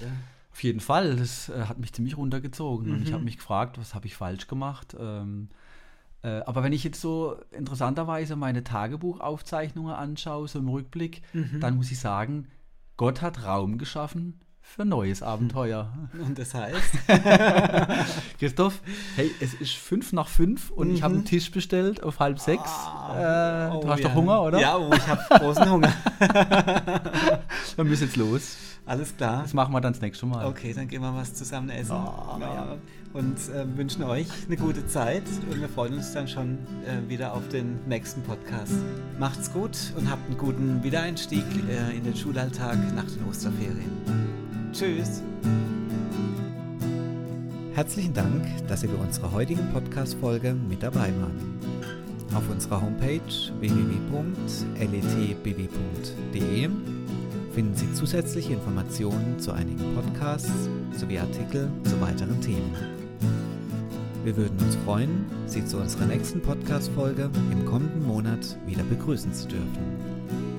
Auf 0.53 0.63
jeden 0.63 0.81
Fall, 0.81 1.17
das 1.17 1.49
äh, 1.49 1.65
hat 1.67 1.79
mich 1.79 1.93
ziemlich 1.93 2.17
runtergezogen 2.17 2.93
und 2.93 3.03
ich 3.03 3.11
Mhm. 3.11 3.15
habe 3.15 3.25
mich 3.25 3.37
gefragt, 3.39 3.79
was 3.79 3.95
habe 3.95 4.07
ich 4.07 4.17
falsch 4.17 4.47
gemacht. 4.49 4.97
Ähm, 4.99 5.49
äh, 6.23 6.41
aber 6.41 6.63
wenn 6.63 6.73
ich 6.73 6.85
jetzt 6.85 7.01
so 7.01 7.37
interessanterweise 7.53 8.37
meine 8.37 8.63
Tagebuchaufzeichnungen 8.65 9.95
anschaue, 9.95 10.49
so 10.49 10.59
im 10.59 10.69
Rückblick, 10.69 11.23
Mhm. 11.33 11.61
dann 11.61 11.77
muss 11.77 11.91
ich 11.91 11.99
sagen, 12.01 12.49
Gott 12.97 13.23
hat 13.23 13.45
Raum 13.47 13.79
geschaffen 13.79 14.41
für 14.61 14.85
neues 14.85 15.23
Abenteuer. 15.23 15.93
Und 16.21 16.39
das 16.39 16.53
heißt? 16.53 16.93
Christoph, 18.39 18.81
hey, 19.17 19.31
es 19.41 19.55
ist 19.55 19.73
fünf 19.75 20.13
nach 20.13 20.29
fünf 20.29 20.71
und 20.71 20.91
ich 20.91 21.03
habe 21.03 21.15
einen 21.15 21.25
Tisch 21.25 21.51
bestellt 21.51 22.03
auf 22.03 22.21
halb 22.21 22.39
sechs. 22.39 22.71
äh, 23.17 23.71
Oh, 23.73 23.81
du 23.83 23.89
hast 23.89 24.01
ja. 24.01 24.09
doch 24.09 24.15
Hunger, 24.15 24.43
oder? 24.43 24.61
Ja, 24.61 24.77
oh, 24.77 24.91
ich 24.93 25.07
habe 25.09 25.23
großen 25.39 25.71
Hunger. 25.71 25.93
Wir 27.77 27.85
müssen 27.85 28.05
jetzt 28.05 28.17
los. 28.17 28.57
Alles 28.91 29.17
klar. 29.17 29.43
Das 29.43 29.55
machen 29.55 29.73
wir 29.73 29.81
dann 29.81 29.93
das 29.93 30.03
nächste 30.03 30.27
Mal. 30.27 30.45
Okay, 30.47 30.73
dann 30.75 30.89
gehen 30.89 31.01
wir 31.01 31.15
was 31.15 31.33
zusammen 31.33 31.71
essen. 31.71 31.93
Oh, 31.93 32.41
ja. 32.41 32.77
Und 33.13 33.37
äh, 33.55 33.77
wünschen 33.77 34.03
euch 34.03 34.27
eine 34.49 34.57
gute 34.57 34.85
Zeit 34.89 35.23
und 35.49 35.61
wir 35.61 35.69
freuen 35.69 35.95
uns 35.95 36.13
dann 36.13 36.27
schon 36.27 36.59
äh, 36.85 37.09
wieder 37.09 37.33
auf 37.33 37.47
den 37.51 37.79
nächsten 37.87 38.21
Podcast. 38.23 38.73
Macht's 39.17 39.53
gut 39.53 39.79
und 39.97 40.11
habt 40.11 40.27
einen 40.27 40.37
guten 40.37 40.83
Wiedereinstieg 40.83 41.45
äh, 41.69 41.97
in 41.97 42.03
den 42.03 42.17
Schulalltag 42.17 42.79
nach 42.97 43.05
den 43.05 43.29
Osterferien. 43.29 43.93
Tschüss. 44.73 45.23
Herzlichen 47.75 48.13
Dank, 48.13 48.45
dass 48.67 48.81
Sie 48.81 48.89
bei 48.89 49.01
unserer 49.01 49.31
heutigen 49.31 49.73
Podcast-Folge 49.73 50.53
mit 50.53 50.83
dabei 50.83 51.13
waren. 51.21 51.61
Auf 52.35 52.51
unserer 52.51 52.83
Homepage 52.83 53.21
www.letbw.de 53.61 54.11
finden 57.53 57.75
Sie 57.75 57.93
zusätzliche 57.93 58.53
Informationen 58.53 59.39
zu 59.39 59.53
einigen 59.53 59.95
Podcasts 59.95 60.69
sowie 60.93 61.19
Artikel 61.19 61.69
zu 61.85 62.01
weiteren 62.01 62.41
Themen. 62.41 62.75
Wir 64.25 64.37
würden 64.37 64.59
uns 64.61 64.77
freuen, 64.85 65.25
Sie 65.47 65.65
zu 65.65 65.79
unserer 65.79 66.07
nächsten 66.07 66.41
Podcast-Folge 66.41 67.31
im 67.51 67.65
kommenden 67.65 68.07
Monat 68.07 68.57
wieder 68.67 68.83
begrüßen 68.85 69.33
zu 69.33 69.49
dürfen. 69.49 70.50